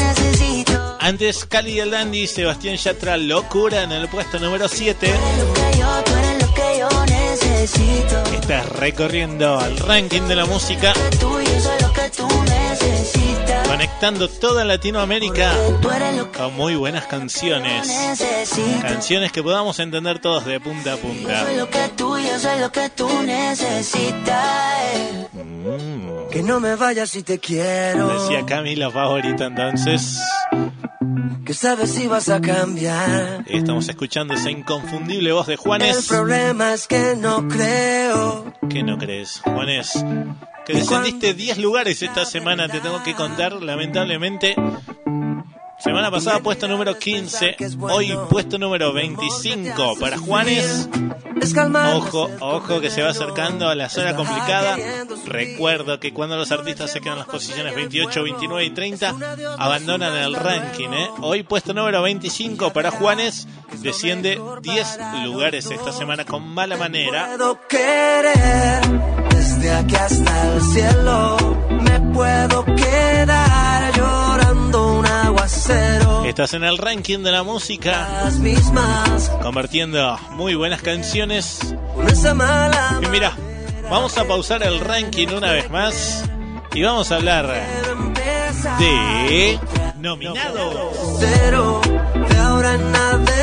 [0.99, 4.95] Antes Cali y el Dandy, Sebastián Yatra, Locura en el puesto número 7.
[4.99, 8.23] Que yo, tú eres lo que yo necesito.
[8.33, 13.22] Estás recorriendo el ranking de la música, Tú, soy lo que tú necesitas.
[13.83, 17.91] Conectando toda Latinoamérica que con muy buenas canciones.
[18.81, 21.45] Canciones que podamos entender todos de punta a punta.
[21.45, 24.37] soy lo que tú, yo soy lo que tú necesitas.
[26.31, 28.07] Que no me vayas si te quiero.
[28.21, 30.17] Decía Camilo, favorito entonces.
[31.45, 33.43] Que sabes si vas a cambiar.
[33.47, 36.07] Estamos escuchando esa inconfundible voz de El Juanes.
[36.07, 38.53] problema es que no creo.
[38.69, 39.91] ¿Qué no crees, Juanes?
[40.65, 44.55] Que descendiste 10 lugares esta semana, te tengo que contar, lamentablemente.
[45.79, 50.87] Semana pasada puesto número 15, hoy puesto número 25 para Juanes.
[51.95, 54.77] Ojo, ojo que se va acercando a la zona complicada.
[55.25, 59.15] Recuerdo que cuando los artistas se quedan en las posiciones 28, 29 y 30,
[59.57, 60.89] abandonan el ranking.
[60.93, 61.09] ¿eh?
[61.19, 63.49] Hoy puesto número 25 para Juanes,
[63.81, 67.35] desciende 10 lugares esta semana con mala manera.
[69.63, 71.37] Desde aquí hasta el cielo.
[71.69, 76.25] Me puedo quedar llorando un aguacero.
[76.25, 81.59] Estás en el ranking de la música, Las mismas, convirtiendo muy buenas canciones.
[82.35, 83.37] mala Y mira,
[83.89, 86.25] vamos a pausar el ranking una vez más
[86.73, 87.47] y vamos a hablar
[88.79, 89.59] de
[89.95, 91.19] nominados.
[91.21, 91.79] cero.
[92.53, 93.33] De ahora en adelante.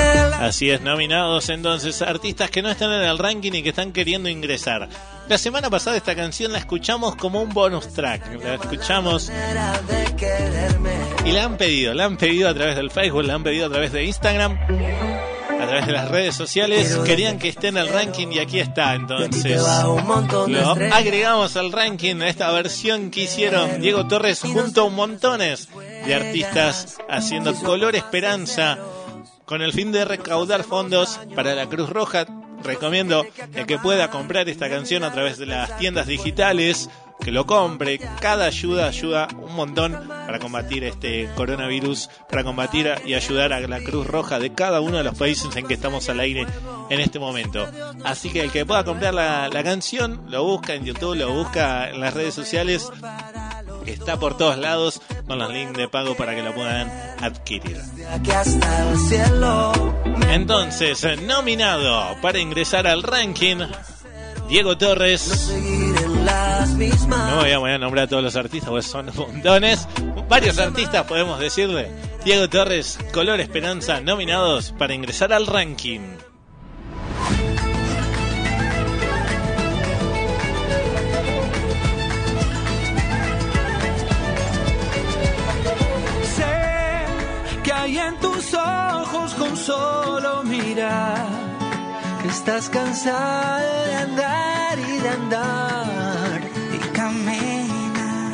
[0.41, 4.28] Así es, nominados entonces artistas que no están en el ranking y que están queriendo
[4.28, 4.89] ingresar.
[5.28, 9.31] La semana pasada esta canción la escuchamos como un bonus track, la escuchamos
[11.24, 13.70] y la han pedido, la han pedido a través del Facebook, la han pedido a
[13.70, 18.28] través de Instagram, a través de las redes sociales, querían que esté en el ranking
[18.32, 19.61] y aquí está entonces.
[19.61, 25.69] Lo agregamos al ranking a esta versión que hicieron Diego Torres junto a un montones
[26.07, 28.78] de artistas haciendo Color Esperanza
[29.51, 32.24] con el fin de recaudar fondos para la Cruz Roja
[32.62, 37.47] recomiendo el que pueda comprar esta canción a través de las tiendas digitales, que lo
[37.47, 37.98] compre.
[38.20, 43.81] Cada ayuda ayuda un montón para combatir este coronavirus, para combatir y ayudar a la
[43.81, 46.47] Cruz Roja de cada uno de los países en que estamos al aire
[46.89, 47.66] en este momento.
[48.05, 51.90] Así que el que pueda comprar la, la canción, lo busca en YouTube, lo busca
[51.90, 52.89] en las redes sociales
[53.86, 55.01] está por todos lados
[55.31, 56.90] con los links de pago para que lo puedan
[57.20, 57.81] adquirir.
[60.28, 63.59] Entonces, nominado para ingresar al ranking,
[64.48, 65.52] Diego Torres.
[67.09, 69.86] No voy a, voy a nombrar a todos los artistas, pues son montones.
[70.28, 71.93] Varios artistas podemos decirle.
[72.24, 76.01] Diego Torres, Color Esperanza, nominados para ingresar al ranking.
[88.55, 91.51] Ojos con solo mirar
[92.28, 96.40] estás cansado de andar y de andar
[96.74, 98.32] y caminar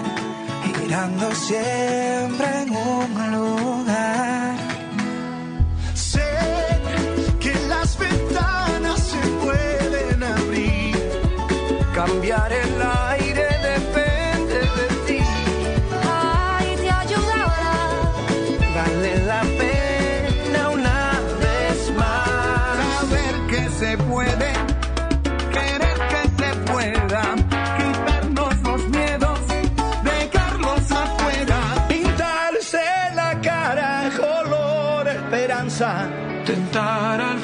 [0.79, 4.57] girando siempre en un lugar.
[5.95, 6.31] Sé
[7.41, 10.97] que las ventanas se pueden abrir,
[11.95, 13.26] cambiar el aire
[35.77, 36.09] esperanza.
[36.45, 37.36] Tentar al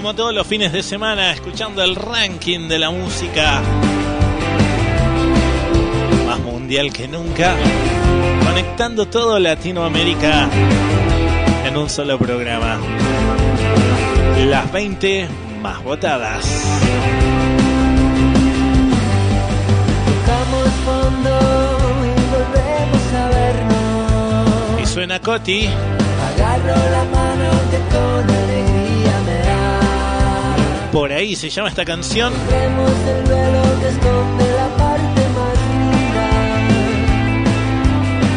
[0.00, 3.60] como todos los fines de semana escuchando el ranking de la música.
[6.26, 7.54] Más mundial que nunca.
[8.42, 10.48] Conectando todo Latinoamérica
[11.66, 12.78] en un solo programa.
[14.46, 15.28] Las 20
[15.60, 16.46] más votadas.
[20.06, 21.38] Tocamos fondo
[22.06, 24.82] y volvemos a vernos.
[24.82, 25.66] Y suena Coti.
[25.66, 28.39] Agarro la mano que
[30.92, 32.32] Por ahí se llama esta canción.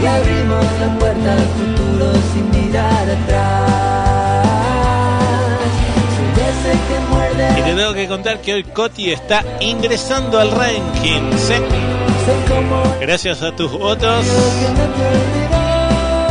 [0.01, 4.53] Y abrimos la puerta al futuro sin mirar atrás.
[6.63, 7.59] Que muerde.
[7.59, 11.31] Y te tengo que contar que hoy Coti está ingresando al ranking.
[11.37, 11.53] ¿sí?
[13.01, 14.25] Gracias a tus votos.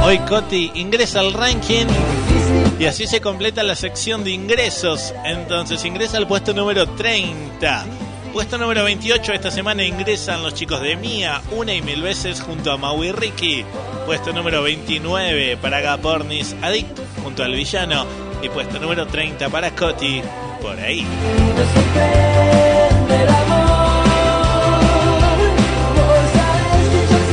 [0.05, 1.87] Hoy Coti ingresa al ranking
[2.83, 5.15] y así se completa la sección de ingresos.
[5.25, 7.85] Entonces ingresa al puesto número 30.
[8.33, 12.73] Puesto número 28 esta semana ingresan los chicos de Mía una y mil veces junto
[12.73, 13.65] a Maui y Ricky.
[14.05, 18.05] Puesto número 29 para Gapornis Addict junto al villano.
[18.43, 20.21] Y puesto número 30 para Coti
[20.61, 21.07] por ahí.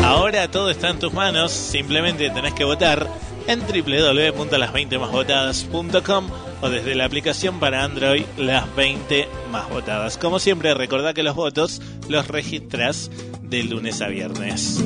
[0.03, 3.09] Ahora todo está en tus manos, simplemente tenés que votar
[3.49, 6.27] en www.las20másvotadas.com
[6.61, 10.17] o desde la aplicación para Android Las 20 Más Votadas.
[10.17, 13.09] Como siempre, recordá que los votos los registras
[13.41, 14.83] de lunes a viernes.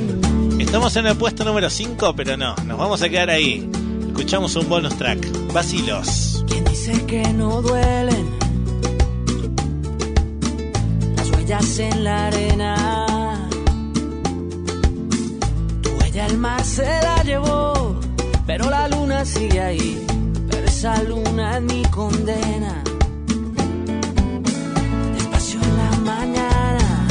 [0.58, 3.68] Estamos en el puesto número 5, pero no, nos vamos a quedar ahí.
[4.06, 5.18] Escuchamos un bonus track,
[5.52, 6.42] Vacilos.
[6.48, 8.30] Quien dice que no duelen
[11.16, 13.50] las huellas en la arena.
[15.82, 17.73] Tu huella el mar se la llevó,
[18.46, 20.06] pero la luna sigue ahí.
[20.50, 22.82] Pero esa luna es mi condena.
[25.14, 27.06] Despacio en la mañana,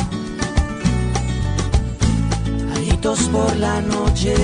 [2.76, 4.36] gritos por la noche.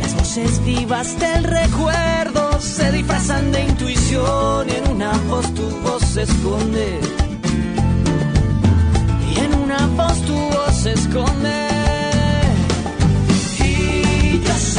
[0.00, 6.22] Las voces vivas del recuerdo se disfrazan de intuición en una voz tu voz se
[6.22, 7.00] esconde.
[9.30, 11.73] Y en una voz tu voz se esconde.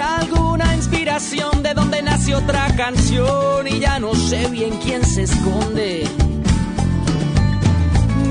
[0.00, 6.04] alguna inspiración, de donde nace otra canción y ya no sé bien quién se esconde.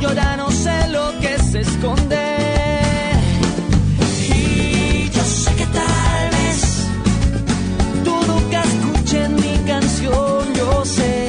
[0.01, 2.17] Yo ya no sé lo que se esconde.
[4.29, 6.87] Y yo sé que tal vez
[8.03, 11.27] tú nunca escuches mi canción, yo sé.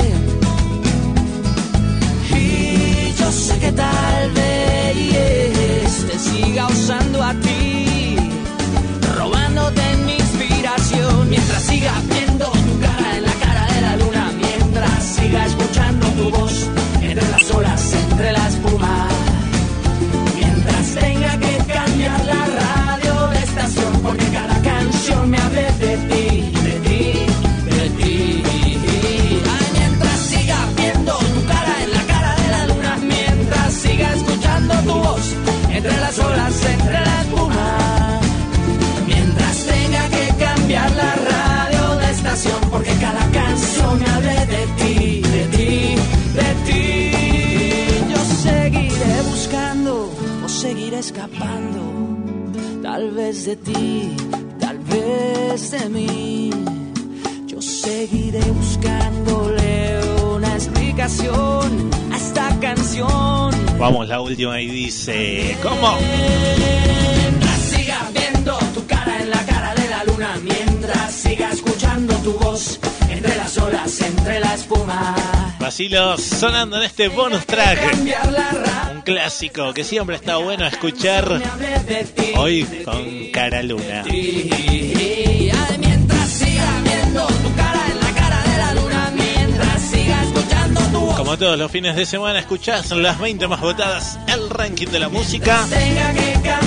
[2.36, 7.97] Y yo sé que tal vez te siga usando a ti,
[11.28, 16.30] mientras siga viendo tu cara en la cara de la luna, mientras siga escuchando tu
[16.30, 16.68] voz
[17.00, 19.17] entre las olas, entre la espuma.
[64.38, 65.98] Última y dice, ¿cómo?
[65.98, 72.32] Mientras siga viendo tu cara en la cara de la luna, mientras siga escuchando tu
[72.34, 72.78] voz
[73.10, 75.16] entre las olas, entre la espuma.
[75.58, 77.80] Vacilos sonando en este bonus track.
[78.94, 81.42] Un clásico que siempre está bueno escuchar
[82.36, 84.04] hoy con Cara Luna.
[91.28, 95.10] Como todos los fines de semana escuchás las 20 más votadas, el ranking de la
[95.10, 95.66] música.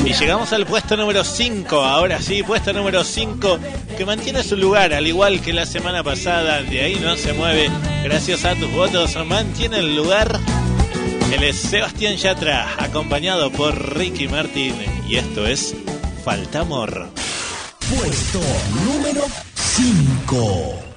[0.06, 3.58] Y llegamos al puesto número 5, ahora sí, puesto número 5,
[3.98, 7.72] que mantiene su lugar, al igual que la semana pasada, de ahí no se mueve,
[8.04, 10.40] gracias a tus votos, mantiene el lugar
[11.34, 14.76] Él es Sebastián Yatra, acompañado por Ricky Martin.
[15.08, 15.74] Y esto es
[16.24, 17.10] Falta Amor.
[17.90, 18.40] Puesto
[18.86, 19.26] número
[19.56, 20.91] 5.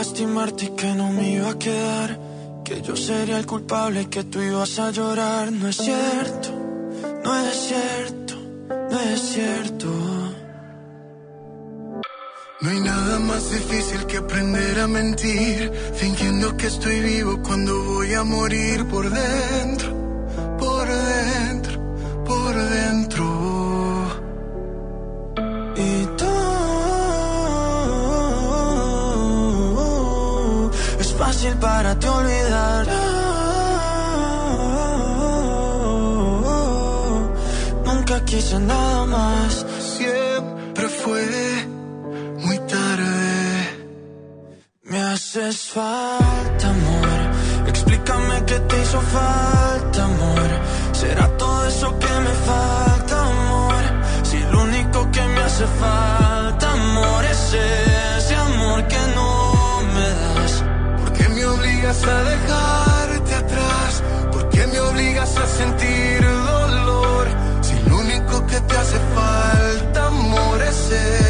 [0.00, 2.18] Lastimarte y que no me iba a quedar.
[2.64, 5.52] Que yo sería el culpable y que tú ibas a llorar.
[5.52, 6.48] No es cierto,
[7.24, 8.34] no es cierto,
[8.90, 9.88] no es cierto.
[12.62, 18.12] No hay nada más difícil que aprender a mentir, fingiendo que estoy vivo cuando voy
[18.14, 19.88] a morir por dentro,
[20.58, 21.74] por dentro,
[22.24, 23.89] por dentro.
[31.30, 32.86] Fácil para ti olvidar.
[37.84, 39.64] Nunca quise nada más.
[39.96, 41.22] Siempre fue
[42.44, 43.20] muy tarde.
[44.90, 47.18] Me haces falta, amor.
[47.68, 50.48] Explícame qué te hizo falta, amor.
[51.00, 53.82] ¿Será todo eso que me falta, amor?
[54.28, 57.42] Si lo único que me hace falta, amor, es
[58.18, 59.29] ese amor que no
[61.80, 64.02] obligas a dejarte atrás?
[64.32, 67.28] ¿Por qué me obligas a sentir dolor?
[67.62, 71.29] Si lo único que te hace falta, amor, es este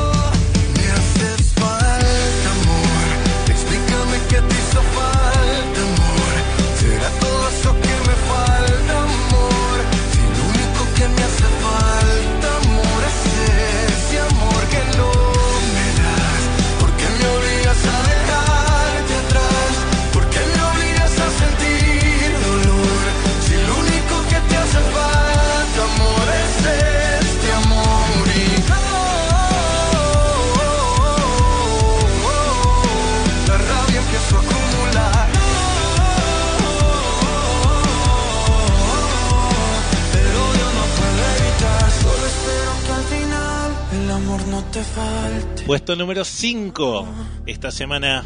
[45.71, 47.07] Puesto número 5
[47.45, 48.25] esta semana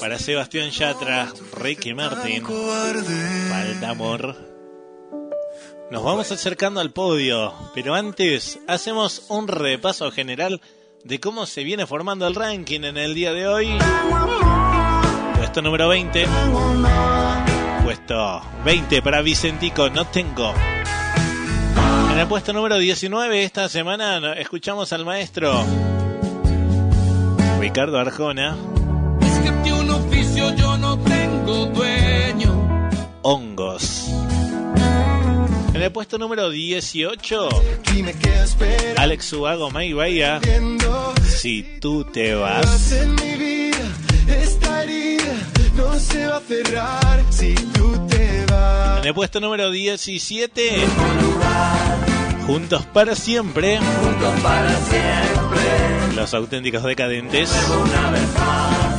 [0.00, 2.44] para Sebastián Yatra, Ricky Martin.
[3.48, 4.36] Falta amor.
[5.90, 10.60] Nos vamos acercando al podio, pero antes hacemos un repaso general
[11.04, 13.70] de cómo se viene formando el ranking en el día de hoy.
[15.38, 16.26] Puesto número 20.
[17.82, 20.52] Puesto 20 para Vicentico, no tengo.
[22.12, 25.64] En el puesto número 19 esta semana escuchamos al maestro
[27.62, 28.56] Ricardo Arjona,
[29.20, 32.90] Es que de un oficio yo no tengo dueño.
[33.22, 34.08] Hongos.
[35.72, 37.48] En el puesto número 18,
[38.96, 40.40] Alex Ubago May Bahía,
[41.24, 42.90] Si tú te vas.
[42.90, 43.78] en mi vida,
[44.26, 45.32] esta herida
[45.76, 49.02] no se va a cerrar si tú te vas.
[49.02, 50.84] En el puesto número 17,
[52.44, 53.78] Juntos para siempre.
[53.78, 55.81] Juntos para siempre.
[56.22, 57.50] Los auténticos decadentes.
[57.68, 58.94] Una vez más.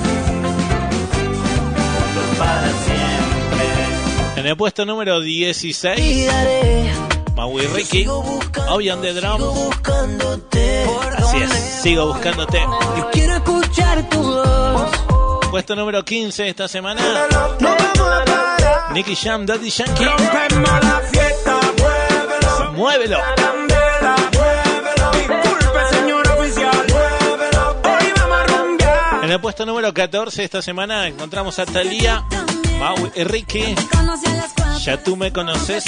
[2.03, 4.41] Juntos para siempre.
[4.41, 6.29] En el puesto número 16,
[7.33, 8.05] Maui Ricky,
[8.67, 9.41] Obion de Drum.
[11.15, 11.49] Así es,
[11.81, 12.59] sigo buscándote.
[12.97, 14.91] Yo quiero escuchar tu voz.
[15.49, 17.01] Puesto número 15 esta semana,
[18.91, 20.05] Nicky Jam, Daddy Yankee.
[22.75, 23.17] Muévelo.
[29.33, 32.23] En el puesto número 14 esta semana encontramos a Thalía,
[32.77, 33.73] Mau Ricky.
[34.83, 35.85] Ya tú me conoces.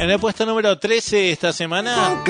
[0.00, 2.24] En el puesto número 13 esta semana,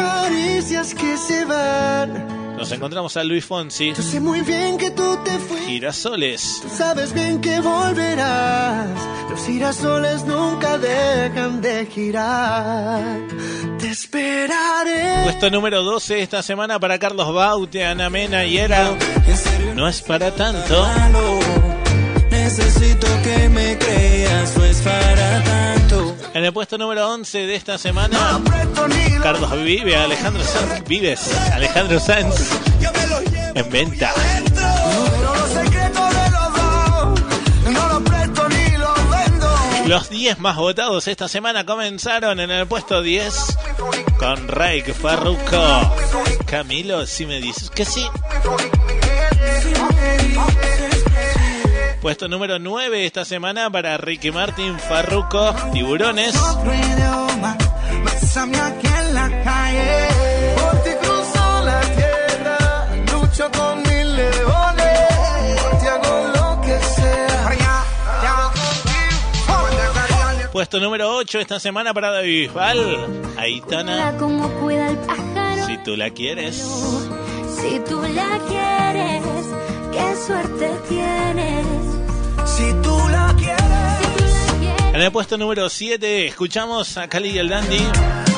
[2.57, 3.93] Nos encontramos a Luis Fonsi.
[3.95, 5.67] Yo sé muy bien que tú te fuiste.
[5.67, 6.61] Girasoles.
[6.63, 8.89] Tú sabes bien que volverás.
[9.31, 13.03] Los girasoles nunca dejan de girar.
[13.79, 15.25] Te esperaré.
[15.25, 18.97] Puesto número 12 esta semana para Carlos Baute, Ana Mena y Era.
[19.75, 20.87] No es para tanto.
[22.45, 26.15] Necesito que me creas, no es para tanto.
[26.35, 28.39] En el puesto número 11 de esta semana,
[29.23, 32.51] Carlos Vive, Alejandro Sanz, Vives, Alejandro Sanz,
[33.55, 34.13] en venta.
[35.23, 37.21] Los secretos de los dos
[37.73, 39.49] no los presto ni los vendo.
[39.87, 43.57] Los 10 más votados esta semana comenzaron en el puesto 10
[44.19, 45.97] con Raik Farruko.
[46.45, 48.07] Camilo, si me dices que sí.
[52.05, 56.35] Puesto número 9 esta semana para Ricky Martin Farruko, Tiburones.
[70.53, 74.13] Puesto número 8 esta semana para David Bisbal, Aitana.
[75.67, 76.57] Si tú la quieres.
[76.57, 78.84] Si tú la quieres,
[79.95, 81.67] qué suerte tienes.
[82.47, 84.95] Si tú la quieres.
[84.95, 87.83] En el puesto número 7 escuchamos a Cali y el Dandy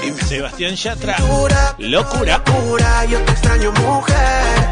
[0.07, 1.17] y Sebastián Yatra.
[1.19, 1.75] Locura.
[1.79, 4.69] Locura, yo te extraño mujer.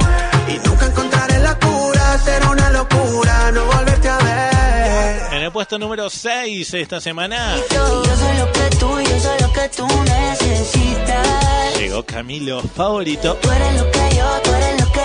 [0.48, 2.18] Y nunca encontraré la cura.
[2.18, 5.34] Será una locura no volverte a ver.
[5.34, 9.52] En el puesto número 6 esta semana Yo soy lo que tú, yo soy lo
[9.52, 11.78] que tú necesitas.
[11.78, 13.36] llegó Camilo favorito.
[13.42, 14.63] Tú eres lo que yo, tú eres lo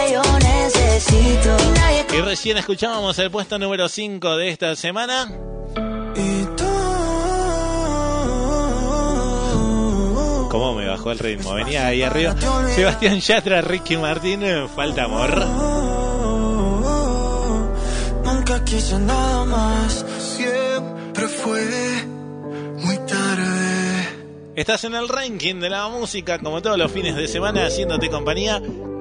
[0.09, 1.57] que yo necesito.
[2.11, 5.27] Y Y recién escuchábamos el puesto número 5 de esta semana.
[10.49, 11.53] ¿Cómo me bajó el ritmo?
[11.53, 12.35] Venía ahí arriba.
[12.75, 14.41] Sebastián Yatra, Ricky Martín,
[14.75, 15.45] falta amor.
[18.25, 20.05] Nunca quise nada más.
[20.17, 21.61] Siempre fue
[22.77, 24.09] muy tarde.
[24.55, 28.59] Estás en el ranking de la música, como todos los fines de semana, haciéndote compañía.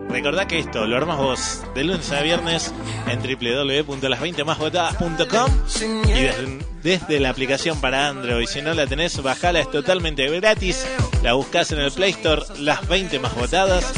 [0.09, 2.73] Recordá que esto lo armas vos de lunes a viernes
[3.09, 5.51] en www.las20másvotadas.com
[6.09, 6.29] y
[6.83, 8.47] desde, la aplicación para Android.
[8.47, 10.87] Si no la tenés, bajala, es totalmente gratis.
[11.23, 13.93] La buscas en el Play Store, las 20 más votadas,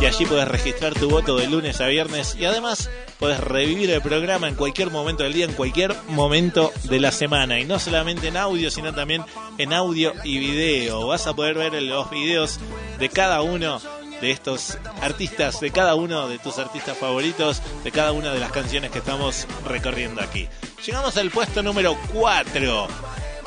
[0.00, 2.88] y allí puedes registrar tu voto de lunes a viernes y además
[3.18, 7.58] puedes revivir el programa en cualquier momento del día, en cualquier momento de la semana.
[7.58, 9.24] Y no solamente en audio, sino también
[9.58, 11.08] en audio y video.
[11.08, 12.60] Vas a poder ver los videos
[12.98, 13.80] de cada uno
[14.22, 18.52] de estos artistas, de cada uno de tus artistas favoritos, de cada una de las
[18.52, 20.48] canciones que estamos recorriendo aquí.
[20.86, 22.86] Llegamos al puesto número 4.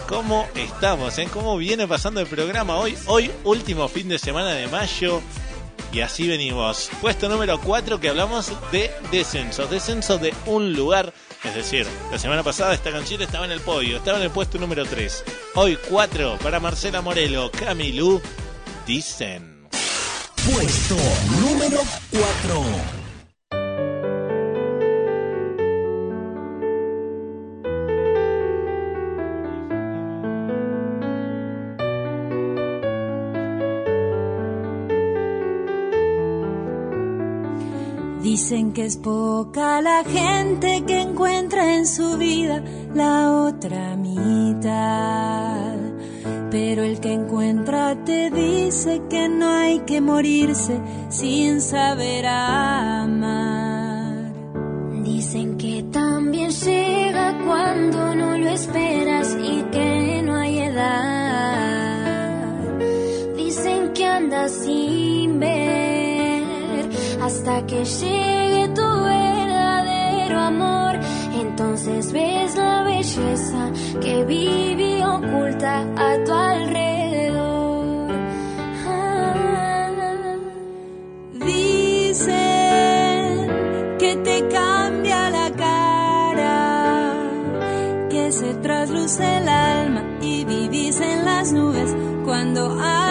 [0.09, 1.17] ¿Cómo estamos?
[1.17, 1.29] Eh?
[1.33, 2.95] ¿Cómo viene pasando el programa hoy?
[3.07, 5.21] Hoy, último fin de semana de mayo.
[5.93, 6.89] Y así venimos.
[6.99, 9.69] Puesto número 4 que hablamos de descensos.
[9.69, 11.13] Descenso de un lugar.
[11.45, 14.57] Es decir, la semana pasada esta canción estaba en el podio, estaba en el puesto
[14.57, 15.23] número 3.
[15.55, 18.21] Hoy 4 para Marcela Morelo, Camilú,
[18.85, 19.54] dicen.
[20.45, 20.95] Puesto
[21.41, 21.79] número
[22.11, 22.61] 4.
[38.21, 42.63] Dicen que es poca la gente que encuentra en su vida
[42.93, 45.94] la otra mitad.
[46.57, 50.79] Pero el que encuentra te dice que no hay que morirse
[51.09, 54.13] sin saber amar.
[55.03, 61.99] Dicen que también llega cuando no lo esperas y que no hay edad.
[63.35, 66.41] Dicen que andas sin ver
[67.21, 71.01] hasta que llegue tu verdadero amor.
[71.41, 73.71] Entonces ves la belleza
[74.01, 78.11] que vive oculta a tu alrededor.
[78.87, 80.37] Ah.
[81.33, 82.37] Dicen
[83.99, 87.13] que te cambia la cara,
[88.09, 93.04] que se trasluce el alma y vivís en las nubes cuando alguien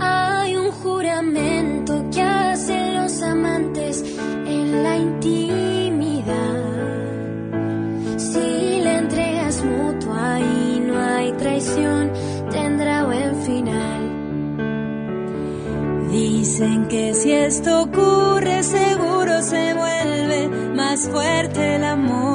[0.00, 4.04] Hay un juramento que hacen los amantes
[4.46, 6.36] en la intimidad.
[8.16, 12.12] Si la entregas mutua y no hay traición,
[12.50, 14.58] tendrá buen final.
[16.12, 22.27] Dicen que si esto ocurre seguro se vuelve más fuerte el amor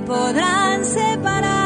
[0.00, 1.58] podrán separar.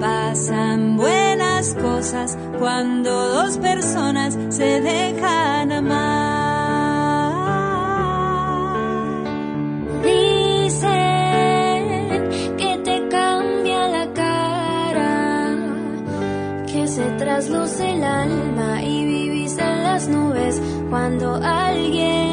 [0.00, 6.18] Pasan buenas cosas cuando dos personas se dejan amar.
[10.04, 10.88] Dicen
[12.56, 15.56] que te cambia la cara,
[16.66, 22.27] que se trasluce el alma y vivís en las nubes cuando alguien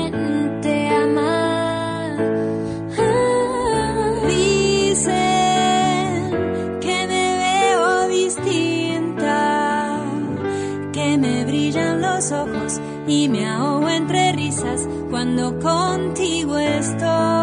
[13.07, 17.34] y me ahogo entre risas cuando contigo estoy.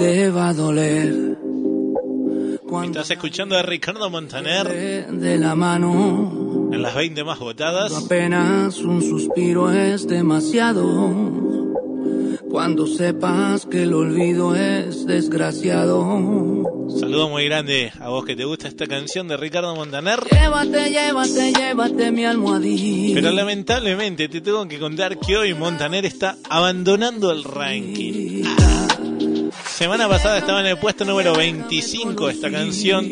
[0.00, 1.36] Te va a doler
[2.84, 6.70] Estás escuchando a Ricardo Montaner de la mano.
[6.72, 7.92] en las 20 más votadas.
[7.92, 11.12] Apenas un suspiro es demasiado.
[12.50, 16.70] Cuando sepas que el olvido es desgraciado.
[16.98, 20.20] Saludo muy grande a vos que te gusta esta canción de Ricardo Montaner.
[20.30, 23.14] Llévate, llévate, llévate mi almohadilla.
[23.14, 28.42] Pero lamentablemente te tengo que contar que hoy Montaner está abandonando el ranking.
[29.80, 33.06] Semana pasada estaba en el puesto número 25 esta canción.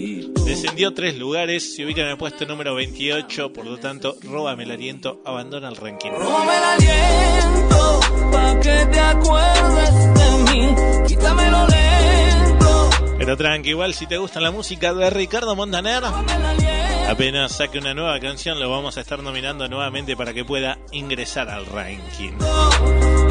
[0.45, 4.73] Descendió tres lugares, se ubica en el puesto número 28, por lo tanto, róbame el
[4.73, 6.11] aliento, abandona el ranking.
[6.11, 8.01] Róbame el aliento
[8.31, 10.69] pa' que te acuerdes de mí.
[11.09, 12.91] Quítamelo lento.
[13.17, 16.03] Pero tranqui, igual si te gusta la música de Ricardo Montaner,
[17.09, 21.49] apenas saque una nueva canción lo vamos a estar nominando nuevamente para que pueda ingresar
[21.49, 22.33] al ranking.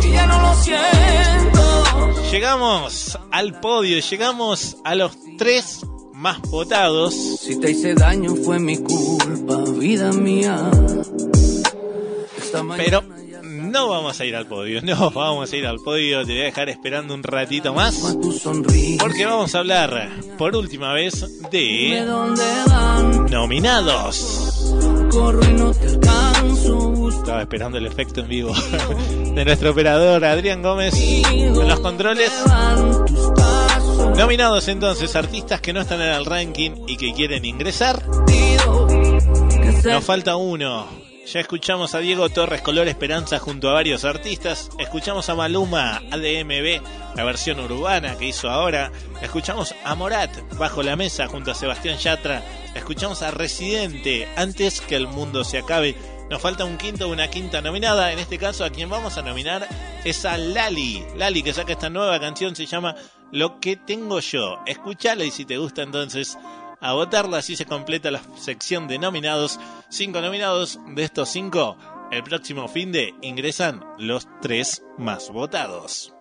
[0.02, 2.32] Que ya no lo siento.
[2.32, 7.14] Llegamos al podio, llegamos a los tres más votados.
[7.14, 10.72] Si te hice daño fue mi culpa, vida mía.
[12.78, 13.04] Pero
[13.68, 16.46] no vamos a ir al podio, no vamos a ir al podio, te voy a
[16.46, 18.18] dejar esperando un ratito más.
[19.00, 22.06] Porque vamos a hablar por última vez ¿De
[23.30, 24.74] nominados.
[27.20, 28.54] Estaba esperando el efecto en vivo
[29.36, 32.32] de nuestro operador Adrián Gómez en los controles.
[34.16, 38.04] Nominados entonces, artistas que no están en el ranking y que quieren ingresar.
[39.86, 41.07] Nos falta uno.
[41.34, 44.70] Ya escuchamos a Diego Torres Color Esperanza junto a varios artistas.
[44.80, 46.82] Escuchamos a Maluma ADMB,
[47.18, 48.94] la versión urbana que hizo ahora.
[49.22, 52.42] Escuchamos a Morat bajo la mesa junto a Sebastián Yatra.
[52.76, 55.98] Escuchamos a Residente antes que el mundo se acabe.
[56.30, 58.14] Nos falta un quinto o una quinta nominada.
[58.14, 59.68] En este caso, a quien vamos a nominar
[60.06, 61.04] es a Lali.
[61.18, 62.96] Lali que saca esta nueva canción, se llama
[63.34, 64.60] Lo que tengo yo.
[64.66, 66.38] Escúchala y si te gusta entonces
[66.80, 69.60] a votarla, así se completa la sección de nominados.
[69.90, 71.78] Cinco nominados de estos cinco.
[72.12, 76.14] El próximo fin de ingresan los tres más votados.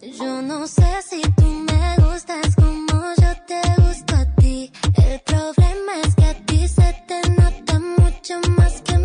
[0.00, 4.70] Yo no sé si tú me gustas como yo te gusto a ti.
[4.94, 8.95] El problema es que a ti se te nota mucho más que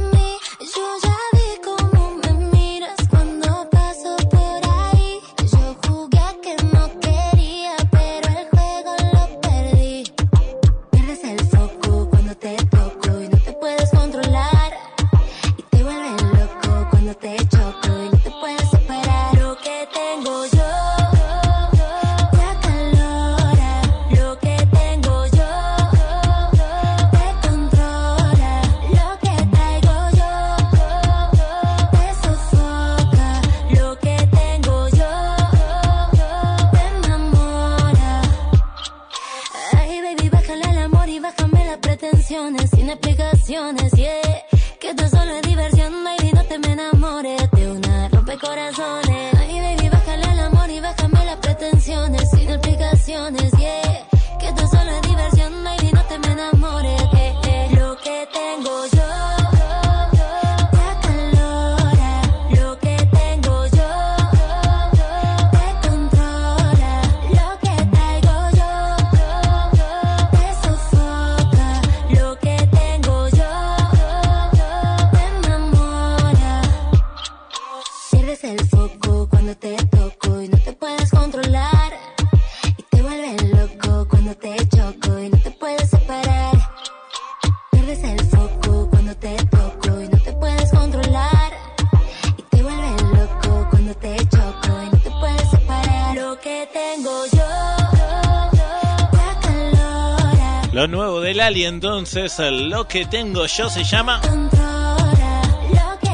[100.81, 104.19] Lo nuevo del Ali entonces, lo que tengo yo se llama...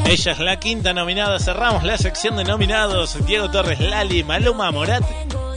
[0.06, 1.38] Ella es la quinta nominada.
[1.38, 3.16] Cerramos la sección de nominados.
[3.26, 5.02] Diego Torres, Lali, Maluma Morat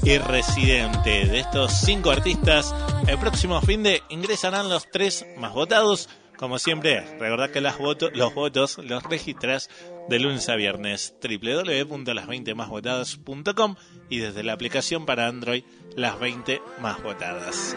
[0.04, 1.26] y Residente.
[1.26, 2.74] De estos cinco artistas,
[3.06, 6.08] el próximo fin de ingresarán los tres más votados.
[6.38, 7.76] Como siempre, recordad que las
[8.14, 9.70] los votos los registras
[10.08, 11.16] de lunes a viernes.
[11.22, 13.76] www.las20másvotadas.com
[14.10, 15.66] y desde la aplicación para Android,
[15.96, 17.76] las 20 más votadas.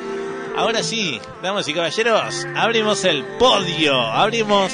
[0.57, 4.01] Ahora sí, damas y caballeros, abrimos el podio.
[4.01, 4.73] Abrimos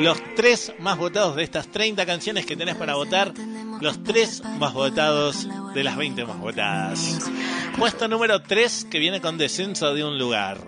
[0.00, 3.32] los tres más votados de estas 30 canciones que tenés para votar.
[3.80, 7.30] Los tres más votados de las 20 más votadas.
[7.78, 10.58] Puesto número 3 que viene con descenso de un lugar.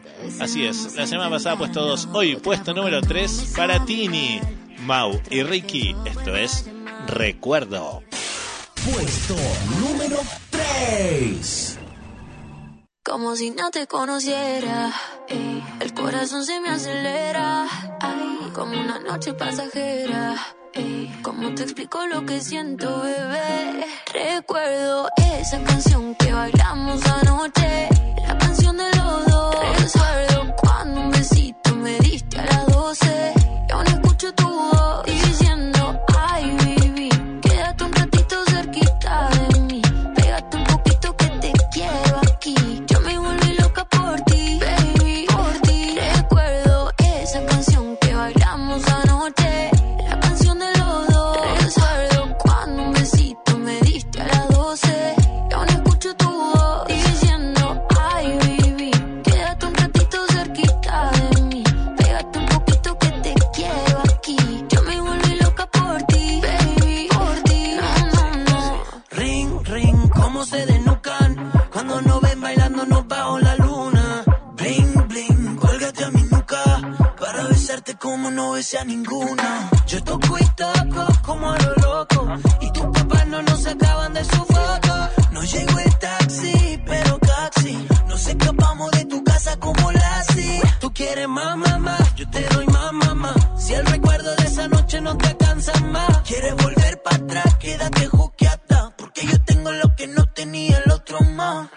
[0.40, 2.10] Así es, la semana pasada puesto 2.
[2.12, 4.40] Hoy puesto número 3 para Tini,
[4.84, 5.96] Mau y Ricky.
[6.04, 6.70] Esto es
[7.08, 8.04] Recuerdo.
[8.84, 9.34] Puesto
[9.80, 10.20] número
[10.50, 11.79] 3.
[13.10, 14.92] Como si no te conociera,
[15.26, 17.66] ey, el corazón se me acelera,
[17.98, 20.36] ay, como una noche pasajera.
[20.72, 23.84] ey, ¿Cómo te explico lo que siento, bebé?
[24.12, 25.08] Recuerdo
[25.40, 27.88] esa canción que bailamos anoche,
[28.28, 29.56] la canción de los dos.
[29.82, 33.32] Recuerdo cuando un besito me diste a las 12,
[77.98, 79.70] como no besé a ninguna.
[79.86, 82.28] Yo toco y toco como a lo loco
[82.60, 85.08] y tus papás no nos sacaban de su foto.
[85.32, 87.88] No llegó el taxi, pero taxi.
[88.06, 90.60] Nos escapamos de tu casa como Lassie.
[90.80, 93.34] Tú quieres más, mamá, yo te doy más, mamá.
[93.58, 98.06] Si el recuerdo de esa noche no te cansa más, quieres volver para atrás, quédate
[98.06, 98.92] juqueata.
[98.96, 101.68] Porque yo tengo lo que no tenía el otro más.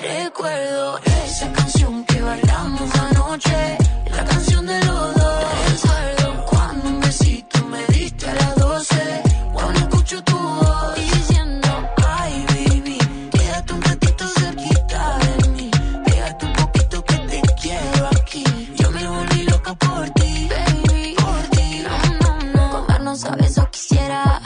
[0.00, 3.76] Recuerdo esa canción que bailamos anoche,
[4.20, 5.82] la canción de los dos.
[5.82, 9.22] Recuerdo cuando un besito me diste a las 12,
[9.52, 11.68] cuando escucho tu voz diciendo,
[12.06, 12.98] ay baby,
[13.30, 15.70] quédate un ratito cerquita de mí,
[16.04, 18.44] pégate un poquito que te quiero aquí.
[18.76, 21.82] Yo me volví loca por ti, baby, por ti.
[22.20, 24.40] No, no, no, comernos a besos quisiera,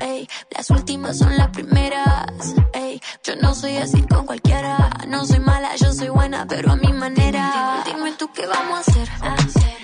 [0.00, 0.26] ey,
[0.56, 5.74] las últimas son las primeras, ey, yo no soy así con cualquiera, no soy mala,
[5.76, 7.82] yo soy buena, pero a mi manera.
[7.86, 9.08] Dime tú qué vamos a hacer,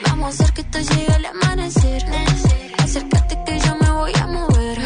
[0.06, 2.04] vamos a hacer que esto llegue al amanecer,
[2.78, 4.78] acércate que yo me voy a mover,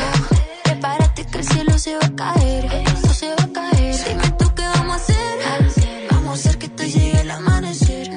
[0.64, 3.96] prepárate que el cielo se va a caer, esto se va a caer.
[4.08, 8.10] Dime tú qué vamos a hacer, vamos a hacer que esto llegue al amanecer,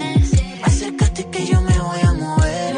[0.64, 2.76] acércate que yo me voy a mover,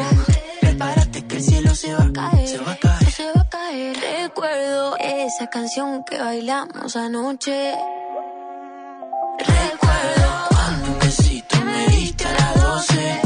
[0.60, 3.48] prepárate que el cielo se va a caer, se va a caer, se va a
[3.48, 3.96] caer.
[4.22, 7.74] Recuerdo esa canción que bailamos anoche.
[9.38, 13.23] Recuerdo cuando un besito me diste a las 12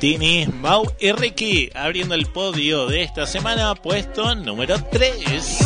[0.00, 0.18] baby.
[0.18, 5.58] Tini, Mau y Ricky abriendo el podio de esta semana, puesto número 3.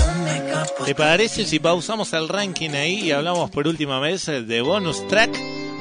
[0.84, 5.30] ¿Te parece si pausamos el ranking ahí y hablamos por última vez de bonus track?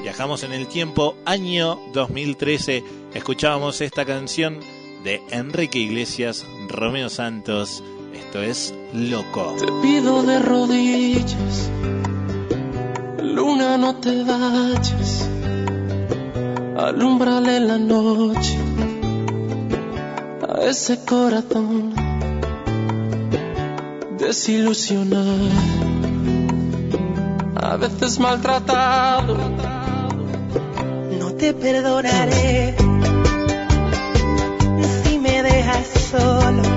[0.02, 2.84] Viajamos en el tiempo, año 2013.
[3.14, 4.60] Escuchábamos esta canción
[5.04, 7.84] de Enrique Iglesias, Romeo Santos.
[8.14, 9.56] Esto es Loco.
[9.60, 11.70] Te pido de rodillas,
[13.22, 15.30] luna no te vayas,
[16.78, 18.58] alumbrale la noche
[20.48, 21.94] a ese corazón
[24.18, 25.50] desilusionado,
[27.56, 29.38] a veces maltratado.
[31.20, 32.76] No te perdonaré
[35.04, 36.73] si me dejas solo.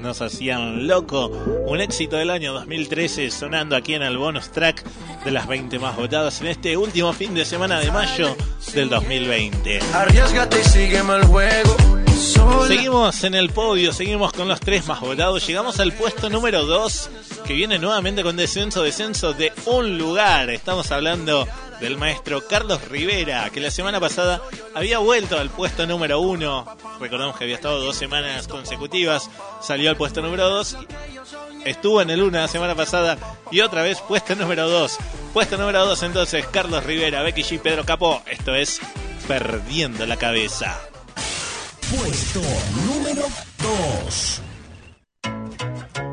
[0.00, 1.28] Nos hacían loco.
[1.66, 4.84] Un éxito del año 2013 sonando aquí en el bonus track
[5.24, 8.36] de las 20 más votadas en este último fin de semana de mayo
[8.74, 9.80] del 2020.
[9.92, 11.76] Arriesgate y sígueme el juego.
[12.66, 15.46] Seguimos en el podio, seguimos con los tres más votados.
[15.46, 17.10] Llegamos al puesto número 2,
[17.46, 20.50] que viene nuevamente con descenso, descenso de un lugar.
[20.50, 21.46] Estamos hablando
[21.80, 24.42] del maestro Carlos Rivera, que la semana pasada
[24.74, 26.76] había vuelto al puesto número 1.
[27.00, 29.30] Recordamos que había estado dos semanas consecutivas,
[29.60, 30.76] salió al puesto número 2.
[31.64, 33.18] Estuvo en el 1 la semana pasada
[33.50, 34.98] y otra vez puesto número 2.
[35.32, 38.22] Puesto número 2 entonces Carlos Rivera, Becky G, Pedro Capó.
[38.26, 38.80] Esto es
[39.26, 40.80] Perdiendo la Cabeza.
[41.90, 42.40] Puesto
[42.86, 43.22] número
[43.58, 44.42] 2.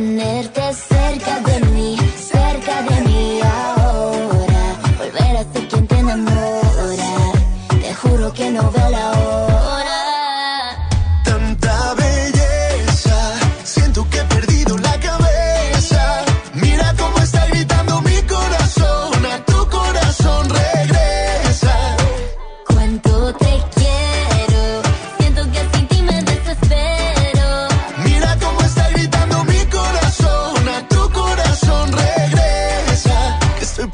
[0.00, 0.59] Tenerte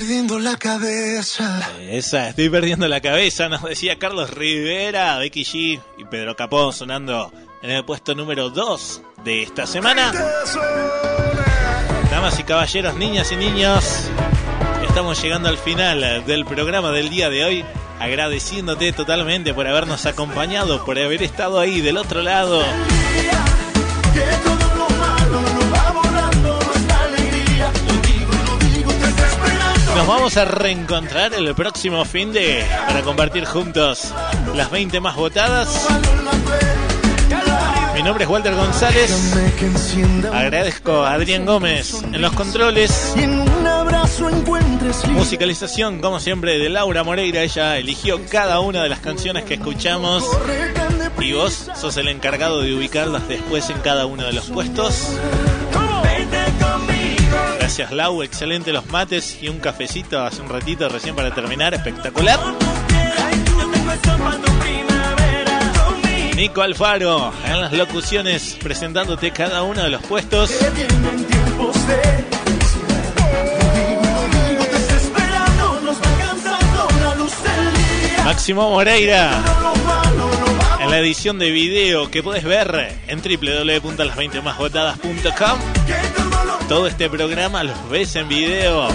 [0.00, 1.60] Perdiendo la cabeza.
[1.78, 7.30] Esa, estoy perdiendo la cabeza, nos decía Carlos Rivera, Becky G y Pedro Capó sonando
[7.60, 10.10] en el puesto número 2 de esta semana.
[12.10, 14.08] Damas y caballeros, niñas y niños,
[14.88, 17.64] estamos llegando al final del programa del día de hoy,
[17.98, 22.64] agradeciéndote totalmente por habernos acompañado, por haber estado ahí del otro lado.
[30.00, 34.14] Nos vamos a reencontrar el próximo fin de para compartir juntos
[34.54, 35.86] las 20 más votadas.
[37.94, 39.36] Mi nombre es Walter González.
[40.32, 43.14] Agradezco a Adrián Gómez en los controles.
[45.10, 47.42] Musicalización, como siempre, de Laura Moreira.
[47.42, 50.24] Ella eligió cada una de las canciones que escuchamos.
[51.20, 55.10] Y vos sos el encargado de ubicarlas después en cada uno de los puestos.
[57.70, 62.40] Gracias Lau, excelente los mates y un cafecito hace un ratito recién para terminar, espectacular.
[66.34, 70.50] Nico Alfaro en las locuciones presentándote cada uno de los puestos.
[78.24, 79.44] Máximo Moreira
[80.80, 86.09] en la edición de video que puedes ver en www.las20másvotadas.com.
[86.70, 88.94] Todo este programa los ves en video a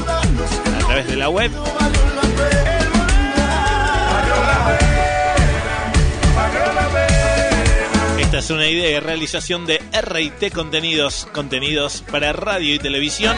[0.88, 1.52] través de la web.
[8.18, 13.36] Esta es una idea de realización de RT Contenidos, contenidos para radio y televisión.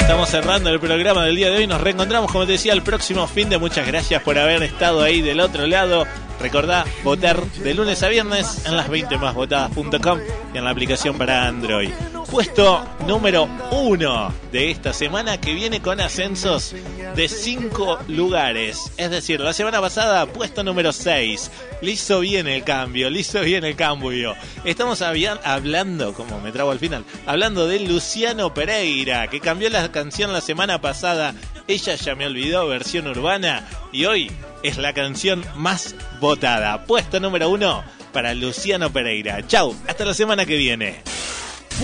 [0.00, 1.66] Estamos cerrando el programa del día de hoy.
[1.66, 3.58] Nos reencontramos, como te decía, el próximo fin de.
[3.58, 6.06] Muchas gracias por haber estado ahí del otro lado.
[6.42, 10.18] Recordá votar de lunes a viernes en las 20másvotadas.com
[10.52, 11.92] y en la aplicación para Android.
[12.28, 16.74] Puesto número uno de esta semana que viene con ascensos
[17.14, 18.90] de 5 lugares.
[18.96, 21.50] Es decir, la semana pasada, puesto número 6.
[21.80, 24.34] Le hizo bien el cambio, le hizo bien el cambio.
[24.64, 30.32] Estamos hablando, como me trago al final, hablando de Luciano Pereira, que cambió la canción
[30.32, 31.34] la semana pasada.
[31.68, 33.66] Ella ya me olvidó, versión urbana.
[33.92, 34.30] Y hoy
[34.62, 36.84] es la canción más votada.
[36.86, 39.46] Puesto número uno para Luciano Pereira.
[39.46, 41.02] Chau, hasta la semana que viene.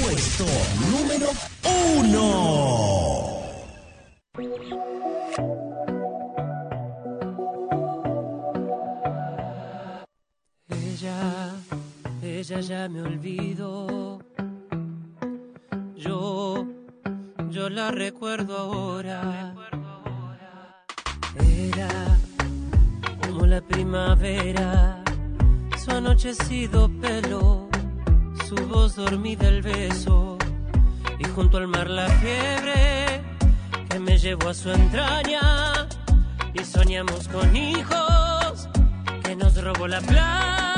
[0.00, 0.44] Puesto
[0.90, 1.30] número
[1.96, 3.38] uno.
[10.68, 11.52] Ella,
[12.22, 14.20] ella ya me olvidó.
[15.96, 16.66] Yo,
[17.50, 19.54] yo la recuerdo ahora.
[21.46, 21.88] Era
[23.26, 25.02] como la primavera,
[25.82, 27.68] su anochecido pelo,
[28.46, 30.36] su voz dormida el beso,
[31.18, 33.22] y junto al mar la fiebre
[33.88, 35.88] que me llevó a su entraña,
[36.54, 38.68] y soñamos con hijos
[39.24, 40.77] que nos robó la playa.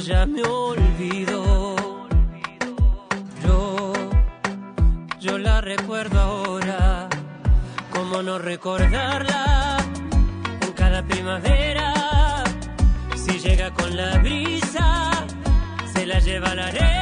[0.00, 1.76] ya me olvidó.
[3.44, 3.92] Yo,
[5.20, 7.08] yo la recuerdo ahora.
[7.92, 9.78] ¿Cómo no recordarla?
[10.60, 11.94] En cada primavera,
[13.16, 15.10] si llega con la brisa,
[15.92, 16.97] se la lleva la arena.